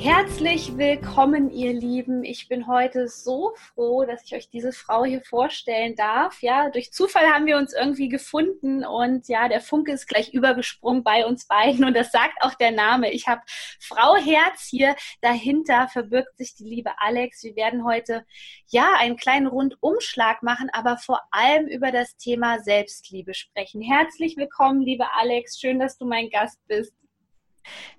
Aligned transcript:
Herzlich 0.00 0.78
willkommen, 0.78 1.50
ihr 1.50 1.72
Lieben. 1.72 2.22
Ich 2.22 2.46
bin 2.46 2.68
heute 2.68 3.08
so 3.08 3.52
froh, 3.56 4.04
dass 4.04 4.22
ich 4.22 4.32
euch 4.32 4.48
diese 4.48 4.72
Frau 4.72 5.04
hier 5.04 5.20
vorstellen 5.22 5.96
darf. 5.96 6.40
Ja, 6.40 6.70
durch 6.70 6.92
Zufall 6.92 7.26
haben 7.26 7.46
wir 7.46 7.56
uns 7.56 7.74
irgendwie 7.74 8.08
gefunden 8.08 8.84
und 8.84 9.26
ja, 9.26 9.48
der 9.48 9.60
Funke 9.60 9.90
ist 9.90 10.06
gleich 10.06 10.32
übergesprungen 10.32 11.02
bei 11.02 11.26
uns 11.26 11.48
beiden 11.48 11.84
und 11.84 11.94
das 11.94 12.12
sagt 12.12 12.40
auch 12.42 12.54
der 12.54 12.70
Name. 12.70 13.10
Ich 13.10 13.26
habe 13.26 13.42
Frau 13.80 14.14
Herz 14.14 14.68
hier. 14.70 14.94
Dahinter 15.20 15.88
verbirgt 15.88 16.38
sich 16.38 16.54
die 16.54 16.64
liebe 16.64 16.92
Alex. 16.98 17.42
Wir 17.42 17.56
werden 17.56 17.84
heute 17.84 18.24
ja 18.68 18.92
einen 18.98 19.16
kleinen 19.16 19.48
Rundumschlag 19.48 20.44
machen, 20.44 20.70
aber 20.72 20.98
vor 20.98 21.22
allem 21.32 21.66
über 21.66 21.90
das 21.90 22.16
Thema 22.16 22.60
Selbstliebe 22.60 23.34
sprechen. 23.34 23.82
Herzlich 23.82 24.36
willkommen, 24.36 24.80
liebe 24.80 25.12
Alex. 25.14 25.58
Schön, 25.58 25.80
dass 25.80 25.98
du 25.98 26.06
mein 26.06 26.30
Gast 26.30 26.60
bist. 26.68 26.94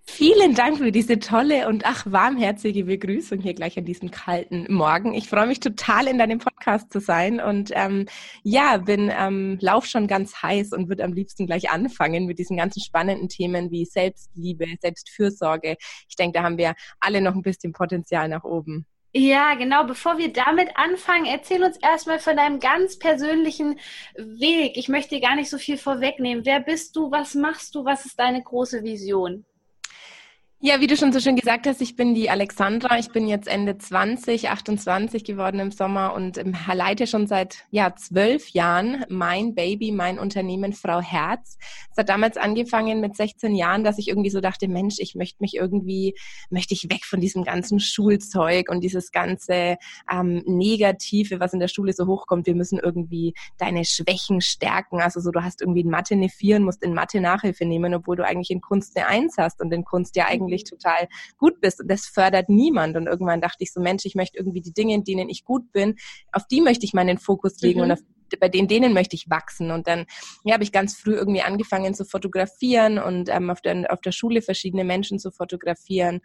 Vielen 0.02 0.56
Dank 0.56 0.80
für 0.80 0.92
diese 0.92 1.20
tolle 1.20 1.68
und 1.68 1.86
ach 1.86 2.06
warmherzige 2.08 2.86
Begrüßung 2.86 3.40
hier 3.40 3.54
gleich 3.54 3.78
an 3.78 3.86
diesem 3.86 4.12
kalten 4.12 4.66
Morgen. 4.74 5.14
Ich 5.14 5.30
freue 5.30 5.48
mich 5.48 5.60
total 5.60 6.08
in 6.08 6.18
deinem 6.18 6.40
Podcast 6.40 6.92
zu 6.92 7.00
sein 7.00 7.40
und 7.40 7.72
ähm, 7.74 8.08
ja, 8.44 8.78
bin 8.78 9.12
ähm, 9.16 9.58
lauf 9.62 9.86
schon 9.86 10.08
ganz 10.08 10.42
heiß 10.42 10.74
und 10.74 10.90
würde 10.90 11.04
am 11.04 11.14
liebsten 11.14 11.46
gleich 11.46 11.70
anfangen 11.70 12.26
mit 12.26 12.40
diesen 12.40 12.58
ganzen 12.58 12.82
spannenden 12.82 13.30
Themen 13.30 13.72
wie 13.72 13.86
Selbstliebe, 13.86 14.66
Selbstfürsorge. 14.82 15.78
Ich 16.10 16.16
denke, 16.16 16.40
da 16.40 16.44
haben 16.44 16.58
wir 16.58 16.74
alle 17.00 17.22
noch 17.22 17.36
ein 17.36 17.44
bisschen 17.44 17.72
Potenzial 17.72 18.28
nach 18.28 18.44
oben. 18.44 18.86
Ja, 19.14 19.56
genau. 19.56 19.86
Bevor 19.86 20.18
wir 20.20 20.32
damit 20.32 20.70
anfangen, 20.76 21.26
erzähl 21.26 21.64
uns 21.64 21.78
erstmal 21.78 22.20
von 22.20 22.38
deinem 22.38 22.60
ganz 22.60 23.00
persönlichen 23.00 23.80
Weg. 24.16 24.78
Ich 24.78 24.88
möchte 24.88 25.16
dir 25.16 25.22
gar 25.22 25.36
nicht 25.36 25.50
so 25.50 25.58
viel 25.58 25.78
vorwegnehmen. 25.78 26.46
Wer 26.46 26.60
bist 26.60 26.96
du? 26.96 27.10
Was 27.10 27.34
machst 27.34 27.74
du? 27.74 27.86
Was 27.86 28.06
ist 28.06 28.20
deine 28.20 28.44
große 28.44 28.84
Vision? 28.84 29.46
Ja, 30.62 30.82
wie 30.82 30.88
du 30.88 30.98
schon 30.98 31.14
so 31.14 31.22
schön 31.22 31.38
gesagt 31.38 31.68
hast, 31.68 31.80
ich 31.80 31.96
bin 31.96 32.14
die 32.14 32.30
Alexandra. 32.30 33.00
Ich 33.00 33.14
bin 33.14 33.30
jetzt 33.30 33.48
Ende 33.48 33.78
20, 33.78 34.50
28 34.50 35.24
geworden 35.24 35.58
im 35.62 35.72
Sommer 35.72 36.14
und 36.14 36.38
leite 36.74 37.08
schon 37.08 37.28
seit 37.28 37.64
ja 37.72 37.96
zwölf 37.96 38.50
Jahren 38.50 39.06
mein 39.08 39.56
Baby, 39.56 39.94
mein 39.94 40.20
Unternehmen 40.20 40.74
Frau 40.74 41.00
Herz. 41.00 41.58
Es 41.92 41.98
hat 41.98 42.10
damals 42.10 42.36
angefangen 42.36 43.00
mit 43.00 43.16
16 43.16 43.56
Jahren, 43.56 43.86
dass 43.86 44.00
ich 44.00 44.10
irgendwie 44.10 44.32
so 44.32 44.42
dachte, 44.42 44.68
Mensch, 44.68 44.96
ich 45.00 45.16
möchte 45.16 45.38
mich 45.40 45.54
irgendwie, 45.54 46.14
möchte 46.50 46.74
ich 46.74 46.90
weg 46.90 47.06
von 47.06 47.22
diesem 47.22 47.46
ganzen 47.46 47.80
Schulzeug 47.80 48.70
und 48.70 48.84
dieses 48.84 49.14
ganze 49.14 49.78
ähm, 50.12 50.44
Negative, 50.46 51.40
was 51.40 51.54
in 51.54 51.62
der 51.62 51.70
Schule 51.70 51.94
so 51.94 52.06
hochkommt. 52.06 52.48
Wir 52.48 52.56
müssen 52.56 52.80
irgendwie 52.80 53.34
deine 53.58 53.86
Schwächen 53.86 54.42
stärken. 54.42 55.00
Also 55.00 55.22
so, 55.22 55.32
du 55.32 55.42
hast 55.42 55.62
irgendwie 55.62 55.82
in 55.82 55.90
Mathe 55.90 56.16
eine 56.16 56.28
Vier 56.28 56.58
und 56.58 56.64
musst 56.64 56.84
in 56.84 56.94
Mathe 56.94 57.22
Nachhilfe 57.22 57.64
nehmen, 57.64 57.94
obwohl 57.94 58.18
du 58.18 58.26
eigentlich 58.26 58.52
in 58.52 58.60
Kunst 58.60 58.98
eine 58.98 59.08
Eins 59.08 59.38
hast 59.38 59.62
und 59.62 59.72
in 59.72 59.86
Kunst 59.86 60.18
ja 60.18 60.26
eigentlich 60.28 60.49
eigentlich 60.50 60.64
total 60.64 61.08
gut 61.38 61.62
bist. 61.62 61.82
Und 61.82 61.90
das 61.90 62.06
fördert 62.06 62.50
niemand. 62.50 62.98
Und 62.98 63.08
irgendwann 63.08 63.42
dachte 63.42 63.64
ich 63.64 63.72
so, 63.72 63.80
Mensch, 63.80 64.06
ich 64.06 64.16
möchte 64.16 64.38
irgendwie 64.38 64.62
die 64.62 64.74
Dinge, 64.74 64.96
in 64.96 65.04
denen 65.04 65.30
ich 65.30 65.44
gut 65.44 65.72
bin, 65.72 65.96
auf 66.32 66.46
die 66.48 66.62
möchte 66.62 66.86
ich 66.86 66.94
meinen 66.94 67.18
Fokus 67.18 67.62
legen 67.62 67.80
mhm. 67.80 67.86
und 67.86 67.92
auf 67.94 68.00
bei 68.40 68.50
den 68.50 68.68
denen 68.68 68.94
möchte 68.94 69.16
ich 69.16 69.30
wachsen. 69.30 69.72
Und 69.72 69.88
dann 69.88 70.06
ja, 70.44 70.54
habe 70.54 70.64
ich 70.64 70.72
ganz 70.72 70.96
früh 70.96 71.16
irgendwie 71.16 71.42
angefangen 71.42 71.94
zu 71.94 72.06
fotografieren 72.06 73.00
und 73.00 73.30
ähm, 73.30 73.50
auf, 73.50 73.62
der, 73.62 73.92
auf 73.92 74.02
der 74.02 74.12
Schule 74.12 74.42
verschiedene 74.42 74.84
Menschen 74.84 75.20
zu 75.20 75.32
fotografieren, 75.32 76.22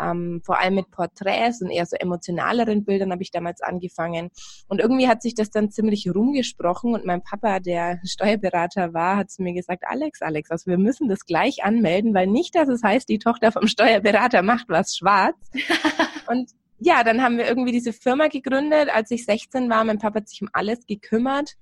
ähm, 0.00 0.40
vor 0.44 0.58
allem 0.58 0.74
mit 0.74 0.90
Porträts 0.90 1.62
und 1.62 1.70
eher 1.70 1.86
so 1.86 1.96
emotionaleren 1.96 2.84
Bildern 2.84 3.12
habe 3.12 3.22
ich 3.22 3.30
damals 3.30 3.60
angefangen. 3.62 4.30
Und 4.68 4.80
irgendwie 4.80 5.08
hat 5.08 5.22
sich 5.22 5.34
das 5.34 5.50
dann 5.50 5.70
ziemlich 5.70 6.08
rumgesprochen 6.12 6.94
und 6.94 7.04
mein 7.04 7.22
Papa, 7.22 7.60
der 7.60 8.00
Steuerberater 8.04 8.94
war, 8.94 9.16
hat 9.16 9.30
zu 9.30 9.42
mir 9.42 9.54
gesagt, 9.54 9.84
Alex, 9.86 10.22
Alex, 10.22 10.50
also 10.50 10.70
wir 10.70 10.78
müssen 10.78 11.08
das 11.08 11.26
gleich 11.26 11.64
anmelden, 11.64 12.14
weil 12.14 12.26
nicht, 12.26 12.54
dass 12.54 12.68
es 12.68 12.82
heißt, 12.82 13.08
die 13.08 13.18
Tochter 13.18 13.52
vom 13.52 13.66
Steuerberater 13.66 14.42
macht 14.42 14.68
was 14.68 14.96
schwarz. 14.96 15.36
und 16.28 16.50
ja, 16.78 17.02
dann 17.04 17.22
haben 17.22 17.38
wir 17.38 17.46
irgendwie 17.46 17.72
diese 17.72 17.92
Firma 17.92 18.28
gegründet, 18.28 18.88
als 18.90 19.10
ich 19.10 19.24
16 19.24 19.70
war. 19.70 19.84
Mein 19.84 19.98
Papa 19.98 20.20
hat 20.20 20.28
sich 20.28 20.42
um 20.42 20.48
alles 20.52 20.86
gekümmert 20.86 21.56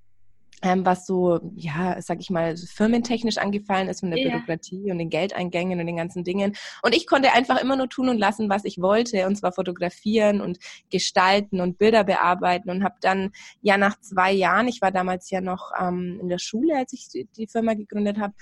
ähm, 0.62 0.84
was 0.86 1.06
so, 1.06 1.40
ja, 1.56 2.00
sag 2.00 2.20
ich 2.20 2.30
mal, 2.30 2.56
firmentechnisch 2.56 3.38
angefallen 3.38 3.88
ist 3.88 4.00
von 4.00 4.10
der 4.10 4.20
ja. 4.20 4.30
Bürokratie 4.30 4.90
und 4.90 4.98
den 4.98 5.10
Geldeingängen 5.10 5.80
und 5.80 5.86
den 5.86 5.96
ganzen 5.96 6.24
Dingen. 6.24 6.54
Und 6.82 6.94
ich 6.94 7.06
konnte 7.06 7.32
einfach 7.32 7.60
immer 7.60 7.76
nur 7.76 7.88
tun 7.88 8.08
und 8.08 8.18
lassen, 8.18 8.48
was 8.48 8.64
ich 8.64 8.80
wollte, 8.80 9.26
und 9.26 9.36
zwar 9.36 9.52
fotografieren 9.52 10.40
und 10.40 10.58
gestalten 10.90 11.60
und 11.60 11.78
Bilder 11.78 12.04
bearbeiten 12.04 12.70
und 12.70 12.84
habe 12.84 12.96
dann 13.00 13.32
ja 13.60 13.76
nach 13.76 13.98
zwei 14.00 14.32
Jahren, 14.32 14.68
ich 14.68 14.80
war 14.80 14.90
damals 14.90 15.30
ja 15.30 15.40
noch 15.40 15.72
ähm, 15.80 16.18
in 16.20 16.28
der 16.28 16.38
Schule, 16.38 16.76
als 16.76 16.92
ich 16.92 17.08
die 17.36 17.46
Firma 17.46 17.74
gegründet 17.74 18.18
habe, 18.18 18.34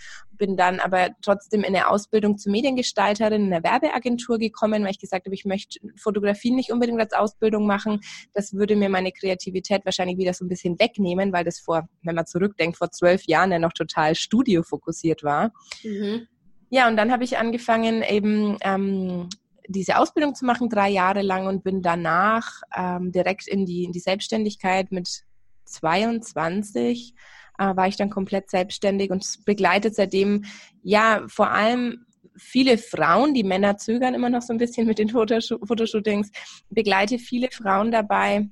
bin 0.43 0.57
dann 0.57 0.81
aber 0.81 1.11
trotzdem 1.23 1.61
in 1.61 1.75
eine 1.75 1.89
Ausbildung 1.89 2.37
zur 2.37 2.53
Mediengestalterin 2.53 3.45
in 3.45 3.51
der 3.51 3.63
Werbeagentur 3.63 4.39
gekommen, 4.39 4.83
weil 4.83 4.91
ich 4.91 4.99
gesagt 4.99 5.27
habe, 5.27 5.35
ich 5.35 5.45
möchte 5.45 5.79
Fotografie 5.97 6.51
nicht 6.51 6.73
unbedingt 6.73 7.01
als 7.01 7.13
Ausbildung 7.13 7.67
machen. 7.67 8.01
Das 8.35 8.53
würde 8.53 8.75
mir 8.75 8.89
meine 8.89 9.13
Kreativität 9.13 9.85
wahrscheinlich 9.85 10.19
wieder 10.19 10.35
so 10.35 10.45
ein 10.45 10.49
bisschen 10.49 10.79
wegnehmen, 10.81 11.33
weil 11.33 11.45
das 11.45 11.61
vor 11.61 11.89
wenn 12.03 12.15
man 12.15 12.27
zurückdenkt, 12.27 12.77
vor 12.77 12.91
zwölf 12.91 13.25
Jahren 13.27 13.53
ja 13.53 13.59
noch 13.59 13.73
total 13.73 14.15
studiofokussiert 14.15 15.23
war. 15.23 15.53
Mhm. 15.83 16.27
Ja, 16.71 16.89
und 16.89 16.97
dann 16.97 17.13
habe 17.13 17.25
ich 17.25 17.39
angefangen, 17.39 18.03
eben 18.03 18.57
ähm, 18.63 19.29
diese 19.69 19.99
Ausbildung 19.99 20.35
zu 20.35 20.45
machen, 20.45 20.69
drei 20.69 20.89
Jahre 20.89 21.23
lang 21.23 21.47
und 21.47 21.65
bin 21.65 21.83
danach 21.83 22.63
ähm, 22.75 23.13
direkt 23.13 23.47
in 23.47 23.67
die, 23.67 23.85
in 23.85 23.93
die 23.93 24.01
Selbstständigkeit 24.01 24.91
mit 24.91 25.25
22 25.67 27.15
äh, 27.59 27.77
war 27.77 27.89
ich 27.89 27.97
dann 27.97 28.11
komplett 28.11 28.51
selbstständig 28.51 29.11
und 29.11 29.45
begleitet 29.45 29.95
seitdem 29.95 30.45
ja 30.83 31.25
vor 31.27 31.51
allem 31.51 32.07
viele 32.37 32.79
Frauen, 32.79 33.35
die 33.35 33.45
Männer 33.45 33.77
zögern 33.77 34.15
immer 34.15 34.31
noch 34.31 34.43
so 34.43 34.53
ein 34.53 34.59
bisschen 34.59 34.87
mit 34.87 34.99
den 34.99 35.11
Fotoshootings, 35.11 36.31
begleite 36.71 37.19
viele 37.19 37.51
Frauen 37.51 37.91
dabei, 37.91 38.49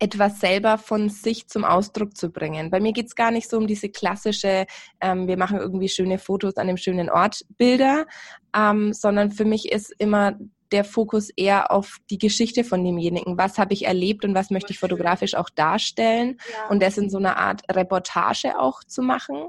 etwas 0.00 0.40
selber 0.40 0.78
von 0.78 1.10
sich 1.10 1.46
zum 1.46 1.64
Ausdruck 1.64 2.16
zu 2.16 2.30
bringen. 2.30 2.70
Bei 2.70 2.80
mir 2.80 2.92
geht's 2.92 3.14
gar 3.14 3.30
nicht 3.30 3.48
so 3.48 3.58
um 3.58 3.66
diese 3.66 3.90
klassische, 3.90 4.66
ähm, 5.00 5.28
wir 5.28 5.36
machen 5.36 5.58
irgendwie 5.58 5.88
schöne 5.88 6.18
Fotos 6.18 6.56
an 6.56 6.68
einem 6.68 6.78
schönen 6.78 7.10
Ort 7.10 7.44
Bilder, 7.58 8.06
ähm, 8.56 8.92
sondern 8.92 9.30
für 9.30 9.44
mich 9.44 9.70
ist 9.70 9.94
immer 9.98 10.38
der 10.72 10.84
Fokus 10.84 11.30
eher 11.30 11.70
auf 11.70 11.98
die 12.10 12.18
Geschichte 12.18 12.64
von 12.64 12.82
demjenigen. 12.84 13.36
Was 13.36 13.58
habe 13.58 13.74
ich 13.74 13.86
erlebt 13.86 14.24
und 14.24 14.34
was 14.34 14.50
möchte 14.50 14.72
ich 14.72 14.78
fotografisch 14.78 15.34
auch 15.34 15.50
darstellen? 15.50 16.38
Ja. 16.50 16.68
Und 16.68 16.82
das 16.82 16.96
in 16.96 17.10
so 17.10 17.18
einer 17.18 17.36
Art 17.36 17.62
Reportage 17.70 18.58
auch 18.58 18.84
zu 18.84 19.02
machen. 19.02 19.48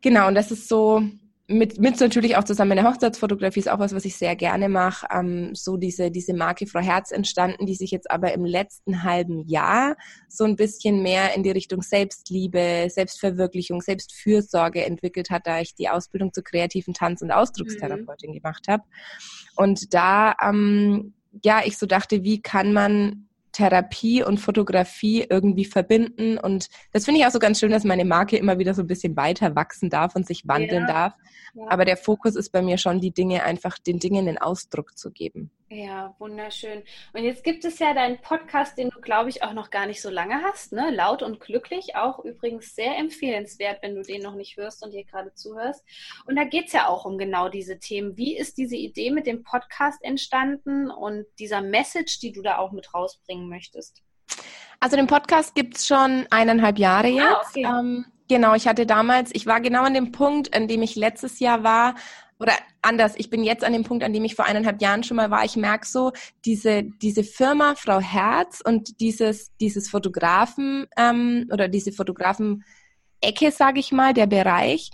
Genau, 0.00 0.28
und 0.28 0.34
das 0.34 0.50
ist 0.50 0.68
so, 0.68 1.02
mit, 1.50 1.80
mit 1.80 1.98
natürlich 1.98 2.36
auch 2.36 2.44
zusammen 2.44 2.72
eine 2.72 2.86
Hochzeitsfotografie 2.86 3.60
ist 3.60 3.70
auch 3.70 3.78
was, 3.78 3.94
was 3.94 4.04
ich 4.04 4.16
sehr 4.16 4.36
gerne 4.36 4.68
mache. 4.68 5.06
Ähm, 5.10 5.54
so 5.54 5.78
diese, 5.78 6.10
diese 6.10 6.34
Marke 6.34 6.66
Frau 6.66 6.80
Herz 6.80 7.10
entstanden, 7.10 7.64
die 7.64 7.74
sich 7.74 7.90
jetzt 7.90 8.10
aber 8.10 8.34
im 8.34 8.44
letzten 8.44 9.02
halben 9.02 9.48
Jahr 9.48 9.96
so 10.28 10.44
ein 10.44 10.56
bisschen 10.56 11.02
mehr 11.02 11.34
in 11.34 11.42
die 11.42 11.50
Richtung 11.50 11.80
Selbstliebe, 11.80 12.88
Selbstverwirklichung, 12.90 13.80
Selbstfürsorge 13.80 14.84
entwickelt 14.84 15.30
hat, 15.30 15.46
da 15.46 15.60
ich 15.60 15.74
die 15.74 15.88
Ausbildung 15.88 16.34
zur 16.34 16.44
kreativen 16.44 16.92
Tanz- 16.92 17.22
und 17.22 17.32
Ausdruckstherapeutin 17.32 18.30
mhm. 18.30 18.34
gemacht 18.34 18.68
habe. 18.68 18.82
Und 19.56 19.94
da, 19.94 20.34
ähm, 20.42 21.14
ja, 21.42 21.62
ich 21.64 21.78
so 21.78 21.86
dachte, 21.86 22.24
wie 22.24 22.42
kann 22.42 22.74
man 22.74 23.27
Therapie 23.58 24.22
und 24.22 24.38
Fotografie 24.38 25.26
irgendwie 25.28 25.64
verbinden. 25.64 26.38
Und 26.38 26.68
das 26.92 27.04
finde 27.04 27.20
ich 27.20 27.26
auch 27.26 27.32
so 27.32 27.40
ganz 27.40 27.58
schön, 27.58 27.72
dass 27.72 27.82
meine 27.82 28.04
Marke 28.04 28.36
immer 28.36 28.60
wieder 28.60 28.72
so 28.72 28.82
ein 28.82 28.86
bisschen 28.86 29.16
weiter 29.16 29.56
wachsen 29.56 29.90
darf 29.90 30.14
und 30.14 30.28
sich 30.28 30.46
wandeln 30.46 30.86
ja. 30.86 30.92
darf. 30.92 31.14
Ja. 31.54 31.64
Aber 31.68 31.84
der 31.84 31.96
Fokus 31.96 32.36
ist 32.36 32.50
bei 32.50 32.62
mir 32.62 32.78
schon, 32.78 33.00
die 33.00 33.10
Dinge 33.10 33.42
einfach 33.42 33.76
den 33.80 33.98
Dingen 33.98 34.26
den 34.26 34.38
Ausdruck 34.38 34.96
zu 34.96 35.10
geben. 35.10 35.50
Ja, 35.70 36.14
wunderschön. 36.18 36.82
Und 37.12 37.24
jetzt 37.24 37.44
gibt 37.44 37.62
es 37.66 37.78
ja 37.78 37.92
deinen 37.92 38.22
Podcast, 38.22 38.78
den 38.78 38.88
du, 38.88 39.02
glaube 39.02 39.28
ich, 39.28 39.42
auch 39.42 39.52
noch 39.52 39.68
gar 39.68 39.84
nicht 39.84 40.00
so 40.00 40.08
lange 40.08 40.42
hast, 40.42 40.72
ne? 40.72 40.90
Laut 40.90 41.22
und 41.22 41.40
glücklich, 41.40 41.94
auch 41.94 42.24
übrigens 42.24 42.74
sehr 42.74 42.96
empfehlenswert, 42.96 43.82
wenn 43.82 43.94
du 43.94 44.00
den 44.02 44.22
noch 44.22 44.34
nicht 44.34 44.56
hörst 44.56 44.82
und 44.82 44.92
hier 44.92 45.04
gerade 45.04 45.34
zuhörst. 45.34 45.84
Und 46.24 46.36
da 46.36 46.44
geht 46.44 46.68
es 46.68 46.72
ja 46.72 46.88
auch 46.88 47.04
um 47.04 47.18
genau 47.18 47.50
diese 47.50 47.78
Themen. 47.78 48.16
Wie 48.16 48.34
ist 48.34 48.56
diese 48.56 48.76
Idee 48.76 49.10
mit 49.10 49.26
dem 49.26 49.42
Podcast 49.42 50.02
entstanden 50.02 50.90
und 50.90 51.26
dieser 51.38 51.60
Message, 51.60 52.18
die 52.20 52.32
du 52.32 52.40
da 52.40 52.56
auch 52.56 52.72
mit 52.72 52.94
rausbringen 52.94 53.50
möchtest? 53.50 54.02
Also 54.80 54.96
den 54.96 55.06
Podcast 55.06 55.54
gibt 55.54 55.76
es 55.76 55.86
schon 55.86 56.26
eineinhalb 56.30 56.78
Jahre 56.78 57.08
ah, 57.08 57.10
jetzt. 57.10 57.26
Ah, 57.26 57.48
okay. 57.50 57.64
ähm, 57.64 58.06
genau, 58.26 58.54
ich 58.54 58.66
hatte 58.66 58.86
damals, 58.86 59.34
ich 59.34 59.44
war 59.44 59.60
genau 59.60 59.82
an 59.82 59.92
dem 59.92 60.12
Punkt, 60.12 60.54
an 60.54 60.66
dem 60.66 60.80
ich 60.80 60.96
letztes 60.96 61.40
Jahr 61.40 61.62
war, 61.62 61.94
oder 62.38 62.52
anders, 62.82 63.14
ich 63.16 63.30
bin 63.30 63.42
jetzt 63.42 63.64
an 63.64 63.72
dem 63.72 63.84
Punkt, 63.84 64.04
an 64.04 64.12
dem 64.12 64.24
ich 64.24 64.34
vor 64.34 64.44
eineinhalb 64.44 64.80
Jahren 64.80 65.02
schon 65.02 65.16
mal 65.16 65.30
war. 65.30 65.44
Ich 65.44 65.56
merke 65.56 65.86
so, 65.86 66.12
diese, 66.44 66.84
diese 66.84 67.24
Firma 67.24 67.74
Frau 67.74 68.00
Herz 68.00 68.60
und 68.64 69.00
dieses, 69.00 69.54
dieses 69.56 69.88
Fotografen 69.88 70.86
ähm, 70.96 71.48
oder 71.52 71.68
diese 71.68 71.92
Fotografen-Ecke, 71.92 73.50
sage 73.50 73.80
ich 73.80 73.92
mal, 73.92 74.14
der 74.14 74.26
Bereich, 74.26 74.90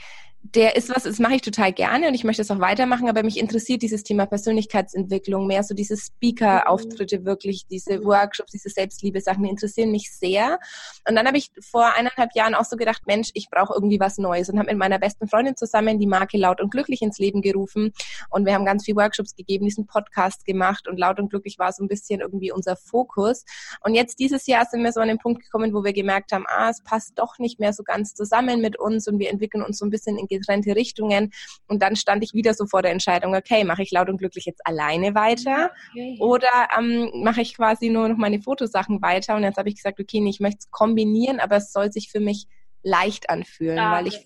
der 0.52 0.76
ist 0.76 0.94
was, 0.94 1.04
das 1.04 1.18
mache 1.18 1.36
ich 1.36 1.40
total 1.40 1.72
gerne 1.72 2.06
und 2.06 2.14
ich 2.14 2.22
möchte 2.22 2.42
es 2.42 2.50
auch 2.50 2.60
weitermachen, 2.60 3.08
aber 3.08 3.22
mich 3.22 3.38
interessiert 3.38 3.80
dieses 3.80 4.02
Thema 4.02 4.26
Persönlichkeitsentwicklung, 4.26 5.46
mehr 5.46 5.62
so 5.62 5.74
diese 5.74 5.96
Speaker-Auftritte 5.96 7.24
wirklich, 7.24 7.66
diese 7.66 8.00
mhm. 8.00 8.04
Workshops, 8.04 8.52
diese 8.52 8.68
Selbstliebe-Sachen, 8.68 9.42
die 9.42 9.48
interessieren 9.48 9.90
mich 9.90 10.12
sehr. 10.14 10.58
Und 11.08 11.16
dann 11.16 11.26
habe 11.26 11.38
ich 11.38 11.50
vor 11.60 11.94
eineinhalb 11.94 12.34
Jahren 12.34 12.54
auch 12.54 12.66
so 12.66 12.76
gedacht, 12.76 13.02
Mensch, 13.06 13.30
ich 13.32 13.48
brauche 13.48 13.72
irgendwie 13.72 13.98
was 13.98 14.18
Neues 14.18 14.50
und 14.50 14.58
habe 14.58 14.68
mit 14.68 14.76
meiner 14.76 14.98
besten 14.98 15.28
Freundin 15.28 15.56
zusammen 15.56 15.98
die 15.98 16.06
Marke 16.06 16.36
Laut 16.36 16.60
und 16.60 16.70
Glücklich 16.70 17.00
ins 17.00 17.18
Leben 17.18 17.40
gerufen 17.40 17.92
und 18.28 18.44
wir 18.44 18.52
haben 18.52 18.66
ganz 18.66 18.84
viele 18.84 18.98
Workshops 18.98 19.34
gegeben, 19.34 19.64
diesen 19.64 19.86
Podcast 19.86 20.44
gemacht 20.44 20.86
und 20.88 20.98
Laut 20.98 21.18
und 21.20 21.30
Glücklich 21.30 21.58
war 21.58 21.72
so 21.72 21.82
ein 21.82 21.88
bisschen 21.88 22.20
irgendwie 22.20 22.52
unser 22.52 22.76
Fokus. 22.76 23.44
Und 23.82 23.94
jetzt 23.94 24.18
dieses 24.18 24.46
Jahr 24.46 24.66
sind 24.66 24.82
wir 24.82 24.92
so 24.92 25.00
an 25.00 25.08
den 25.08 25.18
Punkt 25.18 25.42
gekommen, 25.42 25.72
wo 25.72 25.84
wir 25.84 25.94
gemerkt 25.94 26.32
haben, 26.32 26.44
ah, 26.48 26.68
es 26.68 26.82
passt 26.82 27.18
doch 27.18 27.38
nicht 27.38 27.60
mehr 27.60 27.72
so 27.72 27.82
ganz 27.82 28.14
zusammen 28.14 28.60
mit 28.60 28.78
uns 28.78 29.08
und 29.08 29.18
wir 29.18 29.30
entwickeln 29.30 29.62
uns 29.62 29.78
so 29.78 29.86
ein 29.86 29.90
bisschen 29.90 30.18
in 30.18 30.28
getrennte 30.38 30.74
Richtungen. 30.76 31.32
Und 31.66 31.82
dann 31.82 31.96
stand 31.96 32.22
ich 32.24 32.34
wieder 32.34 32.54
so 32.54 32.66
vor 32.66 32.82
der 32.82 32.92
Entscheidung, 32.92 33.34
okay, 33.34 33.64
mache 33.64 33.82
ich 33.82 33.90
laut 33.90 34.08
und 34.08 34.18
glücklich 34.18 34.44
jetzt 34.44 34.66
alleine 34.66 35.14
weiter 35.14 35.70
okay. 35.90 36.16
oder 36.20 36.68
ähm, 36.78 37.10
mache 37.22 37.40
ich 37.40 37.56
quasi 37.56 37.88
nur 37.88 38.08
noch 38.08 38.16
meine 38.16 38.40
Fotosachen 38.40 39.02
weiter? 39.02 39.36
Und 39.36 39.42
jetzt 39.42 39.56
habe 39.56 39.68
ich 39.68 39.76
gesagt, 39.76 40.00
okay, 40.00 40.20
nee, 40.20 40.30
ich 40.30 40.40
möchte 40.40 40.58
es 40.60 40.70
kombinieren, 40.70 41.40
aber 41.40 41.56
es 41.56 41.72
soll 41.72 41.92
sich 41.92 42.10
für 42.10 42.20
mich 42.20 42.46
leicht 42.84 43.30
anfühlen, 43.30 43.78
ah, 43.78 43.92
weil 43.92 44.06
ich 44.06 44.20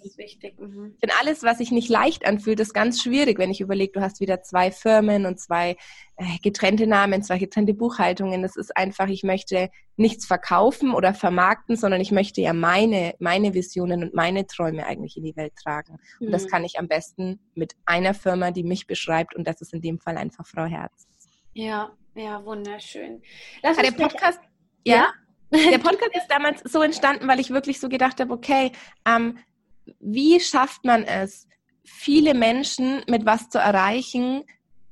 mhm. 0.58 0.96
finde 0.98 1.14
alles, 1.20 1.44
was 1.44 1.58
sich 1.58 1.70
nicht 1.70 1.88
leicht 1.88 2.26
anfühlt, 2.26 2.58
ist 2.58 2.74
ganz 2.74 3.00
schwierig, 3.00 3.38
wenn 3.38 3.52
ich 3.52 3.60
überlege, 3.60 3.92
du 3.92 4.00
hast 4.00 4.20
wieder 4.20 4.42
zwei 4.42 4.72
Firmen 4.72 5.26
und 5.26 5.38
zwei 5.38 5.76
äh, 6.16 6.38
getrennte 6.42 6.88
Namen, 6.88 7.22
zwei 7.22 7.38
getrennte 7.38 7.72
Buchhaltungen. 7.72 8.42
Das 8.42 8.56
ist 8.56 8.76
einfach, 8.76 9.08
ich 9.08 9.22
möchte 9.22 9.70
nichts 9.96 10.26
verkaufen 10.26 10.92
oder 10.92 11.14
vermarkten, 11.14 11.76
sondern 11.76 12.00
ich 12.00 12.10
möchte 12.10 12.40
ja 12.40 12.52
meine, 12.52 13.14
meine 13.20 13.54
Visionen 13.54 14.02
und 14.02 14.14
meine 14.14 14.46
Träume 14.46 14.84
eigentlich 14.84 15.16
in 15.16 15.24
die 15.24 15.36
Welt 15.36 15.54
tragen. 15.54 15.98
Mhm. 16.18 16.26
Und 16.26 16.32
das 16.32 16.44
mhm. 16.44 16.48
kann 16.48 16.64
ich 16.64 16.80
am 16.80 16.88
besten 16.88 17.38
mit 17.54 17.74
einer 17.86 18.12
Firma, 18.12 18.50
die 18.50 18.64
mich 18.64 18.88
beschreibt 18.88 19.36
und 19.36 19.46
das 19.46 19.60
ist 19.60 19.72
in 19.72 19.80
dem 19.80 20.00
Fall 20.00 20.16
einfach 20.16 20.46
Frau 20.46 20.64
Herz. 20.64 21.06
Ja, 21.54 21.92
ja, 22.16 22.44
wunderschön. 22.44 23.22
Lass 23.62 23.76
der 23.76 23.92
Podcast, 23.92 24.40
ja? 24.84 24.96
ja? 24.96 25.12
Der 25.70 25.78
Podcast 25.78 26.14
ist 26.14 26.28
damals 26.28 26.60
so 26.64 26.82
entstanden, 26.82 27.26
weil 27.26 27.40
ich 27.40 27.50
wirklich 27.50 27.80
so 27.80 27.88
gedacht 27.88 28.20
habe, 28.20 28.32
okay, 28.32 28.72
ähm, 29.06 29.38
wie 30.00 30.40
schafft 30.40 30.84
man 30.84 31.04
es, 31.04 31.46
viele 31.84 32.34
Menschen 32.34 33.02
mit 33.08 33.24
was 33.24 33.48
zu 33.48 33.58
erreichen, 33.58 34.44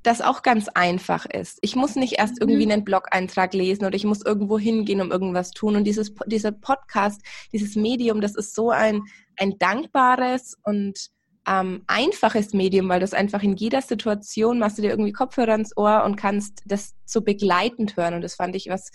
das 0.02 0.22
auch 0.22 0.42
ganz 0.42 0.68
einfach 0.68 1.26
ist. 1.26 1.58
Ich 1.62 1.74
muss 1.74 1.96
nicht 1.96 2.18
erst 2.18 2.40
irgendwie 2.40 2.64
mhm. 2.64 2.72
einen 2.72 2.84
Blog-Eintrag 2.84 3.52
lesen 3.54 3.84
oder 3.84 3.96
ich 3.96 4.04
muss 4.04 4.24
irgendwo 4.24 4.58
hingehen, 4.58 5.00
um 5.00 5.10
irgendwas 5.10 5.50
tun. 5.50 5.76
Und 5.76 5.84
dieses, 5.84 6.14
dieser 6.26 6.52
Podcast, 6.52 7.20
dieses 7.52 7.74
Medium, 7.74 8.20
das 8.20 8.36
ist 8.36 8.54
so 8.54 8.70
ein, 8.70 9.02
ein 9.36 9.58
dankbares 9.58 10.56
und 10.62 11.10
ähm, 11.48 11.82
einfaches 11.88 12.52
Medium, 12.52 12.88
weil 12.88 13.00
das 13.00 13.14
einfach 13.14 13.42
in 13.42 13.56
jeder 13.56 13.82
Situation 13.82 14.58
machst 14.58 14.78
du 14.78 14.82
dir 14.82 14.90
irgendwie 14.90 15.12
Kopfhörer 15.12 15.54
ins 15.54 15.76
Ohr 15.76 16.04
und 16.04 16.16
kannst 16.16 16.62
das 16.66 16.94
so 17.04 17.20
begleitend 17.20 17.96
hören. 17.96 18.14
Und 18.14 18.22
das 18.22 18.36
fand 18.36 18.54
ich 18.54 18.68
was 18.68 18.90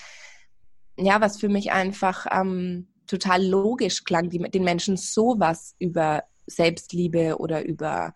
ja, 1.05 1.21
was 1.21 1.39
für 1.39 1.49
mich 1.49 1.71
einfach 1.71 2.25
ähm, 2.31 2.87
total 3.07 3.45
logisch 3.45 4.03
klang, 4.03 4.29
die, 4.29 4.39
den 4.39 4.63
Menschen 4.63 4.97
sowas 4.97 5.75
über 5.79 6.23
Selbstliebe 6.47 7.37
oder 7.37 7.63
über 7.65 8.13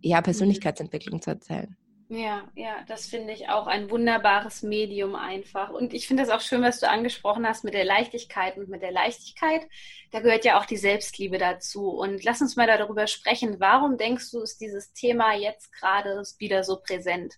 ja, 0.00 0.20
Persönlichkeitsentwicklung 0.20 1.20
zu 1.20 1.30
erzählen. 1.30 1.76
Ja, 2.10 2.48
ja, 2.54 2.76
das 2.88 3.06
finde 3.06 3.34
ich 3.34 3.50
auch 3.50 3.66
ein 3.66 3.90
wunderbares 3.90 4.62
Medium 4.62 5.14
einfach. 5.14 5.68
Und 5.68 5.92
ich 5.92 6.08
finde 6.08 6.22
das 6.22 6.32
auch 6.32 6.40
schön, 6.40 6.62
was 6.62 6.80
du 6.80 6.88
angesprochen 6.88 7.46
hast 7.46 7.64
mit 7.64 7.74
der 7.74 7.84
Leichtigkeit. 7.84 8.56
Und 8.56 8.70
mit 8.70 8.80
der 8.80 8.92
Leichtigkeit, 8.92 9.68
da 10.10 10.20
gehört 10.20 10.46
ja 10.46 10.58
auch 10.58 10.64
die 10.64 10.78
Selbstliebe 10.78 11.36
dazu. 11.36 11.90
Und 11.90 12.24
lass 12.24 12.40
uns 12.40 12.56
mal 12.56 12.66
darüber 12.66 13.06
sprechen. 13.06 13.56
Warum 13.60 13.98
denkst 13.98 14.30
du, 14.30 14.40
ist 14.40 14.58
dieses 14.62 14.94
Thema 14.94 15.34
jetzt 15.34 15.70
gerade 15.70 16.22
wieder 16.38 16.64
so 16.64 16.80
präsent? 16.80 17.34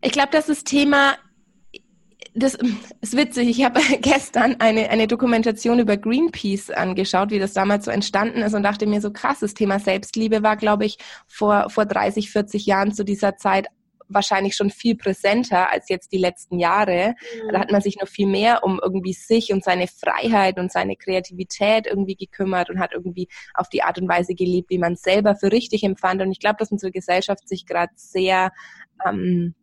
Ich 0.00 0.10
glaube, 0.10 0.30
dass 0.32 0.46
das 0.46 0.64
Thema 0.64 1.16
das 2.36 2.56
ist 3.00 3.16
witzig. 3.16 3.48
Ich 3.48 3.64
habe 3.64 3.80
gestern 4.00 4.56
eine, 4.60 4.90
eine 4.90 5.06
Dokumentation 5.06 5.78
über 5.78 5.96
Greenpeace 5.96 6.70
angeschaut, 6.70 7.30
wie 7.30 7.38
das 7.38 7.54
damals 7.54 7.86
so 7.86 7.90
entstanden 7.90 8.42
ist 8.42 8.54
und 8.54 8.62
dachte 8.62 8.86
mir 8.86 9.00
so 9.00 9.10
krass, 9.10 9.40
das 9.40 9.54
Thema 9.54 9.78
Selbstliebe 9.78 10.42
war, 10.42 10.56
glaube 10.56 10.84
ich, 10.84 10.98
vor, 11.26 11.70
vor 11.70 11.86
30, 11.86 12.30
40 12.30 12.66
Jahren 12.66 12.92
zu 12.92 13.04
dieser 13.04 13.36
Zeit 13.36 13.66
wahrscheinlich 14.08 14.54
schon 14.54 14.70
viel 14.70 14.94
präsenter 14.96 15.70
als 15.72 15.88
jetzt 15.88 16.12
die 16.12 16.18
letzten 16.18 16.58
Jahre. 16.58 17.14
Mhm. 17.44 17.52
Da 17.52 17.58
hat 17.58 17.72
man 17.72 17.80
sich 17.80 17.96
noch 18.00 18.06
viel 18.06 18.28
mehr 18.28 18.62
um 18.62 18.78
irgendwie 18.80 19.14
sich 19.14 19.52
und 19.52 19.64
seine 19.64 19.88
Freiheit 19.88 20.58
und 20.58 20.70
seine 20.70 20.94
Kreativität 20.94 21.86
irgendwie 21.86 22.14
gekümmert 22.14 22.70
und 22.70 22.78
hat 22.78 22.92
irgendwie 22.92 23.28
auf 23.54 23.68
die 23.68 23.82
Art 23.82 23.98
und 23.98 24.08
Weise 24.08 24.34
gelebt, 24.34 24.70
wie 24.70 24.78
man 24.78 24.92
es 24.92 25.02
selber 25.02 25.34
für 25.34 25.50
richtig 25.50 25.82
empfand. 25.82 26.22
Und 26.22 26.30
ich 26.30 26.38
glaube, 26.38 26.56
dass 26.58 26.70
unsere 26.70 26.92
Gesellschaft 26.92 27.48
sich 27.48 27.66
gerade 27.66 27.92
sehr 27.96 28.52
ähm, 29.04 29.54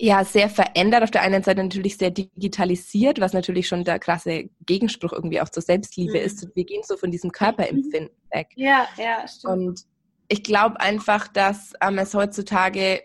ja 0.00 0.24
sehr 0.24 0.48
verändert. 0.48 1.02
Auf 1.02 1.10
der 1.10 1.22
einen 1.22 1.42
Seite 1.42 1.62
natürlich 1.62 1.96
sehr 1.96 2.10
digitalisiert, 2.10 3.20
was 3.20 3.32
natürlich 3.32 3.68
schon 3.68 3.84
der 3.84 3.98
krasse 3.98 4.48
Gegenspruch 4.64 5.12
irgendwie 5.12 5.40
auch 5.40 5.48
zur 5.48 5.62
Selbstliebe 5.62 6.18
mhm. 6.18 6.24
ist. 6.24 6.48
Wir 6.54 6.64
gehen 6.64 6.82
so 6.84 6.96
von 6.96 7.10
diesem 7.10 7.30
Körperempfinden 7.30 8.10
weg. 8.32 8.48
Ja, 8.56 8.88
ja, 8.96 9.28
stimmt. 9.28 9.52
Und 9.52 9.80
ich 10.28 10.42
glaube 10.42 10.80
einfach, 10.80 11.28
dass 11.28 11.74
ähm, 11.82 11.98
es 11.98 12.14
heutzutage 12.14 13.02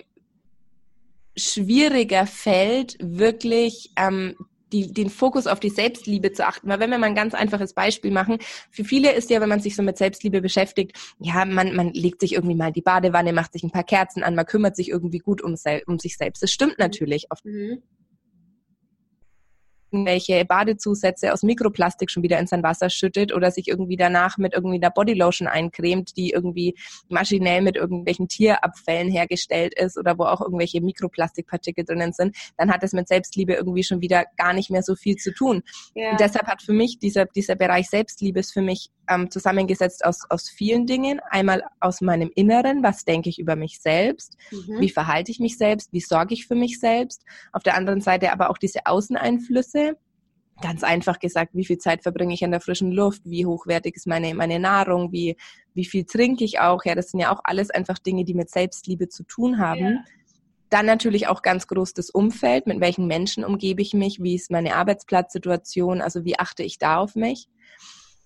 schwieriger 1.38 2.26
fällt, 2.28 2.96
wirklich 3.02 3.92
ähm, 3.98 4.36
die, 4.76 4.94
den 4.94 5.10
Fokus 5.10 5.48
auf 5.48 5.60
die 5.60 5.70
Selbstliebe 5.70 6.32
zu 6.32 6.46
achten. 6.46 6.68
Weil 6.68 6.80
wenn 6.80 6.90
wir 6.90 6.98
mal 6.98 7.08
ein 7.08 7.16
ganz 7.16 7.34
einfaches 7.34 7.74
Beispiel 7.74 8.12
machen, 8.12 8.38
für 8.70 8.84
viele 8.84 9.14
ist 9.14 9.30
ja, 9.30 9.40
wenn 9.42 9.50
man 9.50 9.62
sich 9.62 9.76
so 9.76 9.84
mit 9.84 9.98
Selbstliebe 9.98 10.42
beschäftigt, 10.42 10.98
ja, 11.20 11.46
man, 11.46 11.76
man 11.76 11.94
legt 11.94 12.22
sich 12.22 12.34
irgendwie 12.34 12.56
mal 12.56 12.68
in 12.68 12.74
die 12.74 12.82
Badewanne, 12.82 13.34
macht 13.34 13.54
sich 13.54 13.64
ein 13.64 13.72
paar 13.72 13.84
Kerzen 13.84 14.24
an, 14.24 14.36
man 14.36 14.46
kümmert 14.46 14.76
sich 14.76 14.90
irgendwie 14.90 15.20
gut 15.20 15.42
um, 15.42 15.56
um 15.88 16.00
sich 16.00 16.18
selbst. 16.18 16.44
Das 16.44 16.52
stimmt 16.52 16.78
natürlich 16.80 17.28
oft. 17.32 17.46
Mhm 17.46 17.82
irgendwelche 19.96 20.44
Badezusätze 20.46 21.32
aus 21.32 21.44
Mikroplastik 21.44 22.12
schon 22.12 22.24
wieder 22.24 22.38
in 22.40 22.48
sein 22.48 22.64
Wasser 22.64 22.90
schüttet 22.90 23.34
oder 23.34 23.50
sich 23.52 23.68
irgendwie 23.68 23.96
danach 23.96 24.38
mit 24.38 24.54
irgendwie 24.54 24.80
der 24.80 24.90
Bodylotion 24.90 25.48
eincremt, 25.48 26.18
die 26.18 26.32
irgendwie 26.32 26.76
maschinell 27.10 27.62
mit 27.62 27.78
irgendwelchen 27.78 28.28
Tierabfällen 28.28 29.10
hergestellt 29.10 29.74
ist 29.80 29.98
oder 29.98 30.18
wo 30.18 30.26
auch 30.26 30.42
irgendwelche 30.42 30.82
Mikroplastikpartikel 30.82 31.86
drinnen 31.86 32.12
sind, 32.12 32.36
dann 32.58 32.72
hat 32.72 32.84
es 32.84 32.94
mit 32.94 33.08
Selbstliebe 33.08 33.54
irgendwie 33.54 33.84
schon 33.84 34.02
wieder 34.02 34.26
gar 34.38 34.54
nicht 34.54 34.70
mehr 34.70 34.84
so 34.84 34.96
viel 34.96 35.16
zu 35.16 35.34
tun. 35.34 35.64
Ja. 35.94 36.12
Und 36.12 36.20
deshalb 36.20 36.48
hat 36.48 36.62
für 36.62 36.74
mich 36.74 37.00
dieser, 37.00 37.26
dieser 37.26 37.56
Bereich 37.56 37.90
Selbstliebe 37.90 38.40
ist 38.40 38.52
für 38.52 38.62
mich 38.62 38.90
ähm, 39.10 39.30
zusammengesetzt 39.30 40.06
aus, 40.06 40.22
aus 40.30 40.50
vielen 40.50 40.86
Dingen. 40.86 41.20
Einmal 41.30 41.64
aus 41.80 42.02
meinem 42.02 42.32
Inneren, 42.36 42.84
was 42.84 43.06
denke 43.06 43.30
ich 43.30 43.40
über 43.40 43.56
mich 43.56 43.80
selbst, 43.80 44.38
mhm. 44.52 44.80
wie 44.80 44.90
verhalte 44.90 45.32
ich 45.32 45.40
mich 45.40 45.58
selbst, 45.58 45.94
wie 45.94 46.02
sorge 46.02 46.34
ich 46.34 46.48
für 46.48 46.56
mich 46.56 46.80
selbst. 46.80 47.24
Auf 47.52 47.64
der 47.64 47.76
anderen 47.76 48.02
Seite 48.02 48.32
aber 48.32 48.50
auch 48.50 48.58
diese 48.58 48.86
Außeneinflüsse. 48.86 49.98
Ganz 50.62 50.84
einfach 50.84 51.20
gesagt, 51.20 51.52
wie 51.54 51.66
viel 51.66 51.78
Zeit 51.78 52.04
verbringe 52.04 52.34
ich 52.34 52.44
an 52.44 52.52
der 52.52 52.62
frischen 52.62 52.92
Luft, 52.92 53.22
wie 53.26 53.46
hochwertig 53.46 53.96
ist 53.98 54.08
meine, 54.08 54.34
meine 54.36 54.58
Nahrung, 54.58 55.12
wie, 55.12 55.36
wie 55.74 55.86
viel 55.86 56.06
trinke 56.06 56.46
ich 56.46 56.60
auch. 56.60 56.86
Ja, 56.86 56.96
das 56.96 57.12
sind 57.12 57.20
ja 57.20 57.34
auch 57.34 57.42
alles 57.44 57.72
einfach 57.72 58.00
Dinge, 58.00 58.24
die 58.24 58.34
mit 58.34 58.50
Selbstliebe 58.50 59.10
zu 59.10 59.24
tun 59.24 59.60
haben. 59.60 59.80
Ja. 59.80 60.04
Dann 60.70 60.86
natürlich 60.86 61.28
auch 61.28 61.42
ganz 61.42 61.68
groß 61.68 61.94
das 61.94 62.10
Umfeld, 62.10 62.68
mit 62.68 62.80
welchen 62.80 63.06
Menschen 63.06 63.44
umgebe 63.44 63.82
ich 63.82 63.94
mich, 63.94 64.24
wie 64.24 64.36
ist 64.36 64.50
meine 64.50 64.76
Arbeitsplatzsituation, 64.76 66.02
also 66.02 66.24
wie 66.24 66.40
achte 66.40 66.64
ich 66.64 66.80
da 66.80 66.98
auf 66.98 67.16
mich 67.16 67.50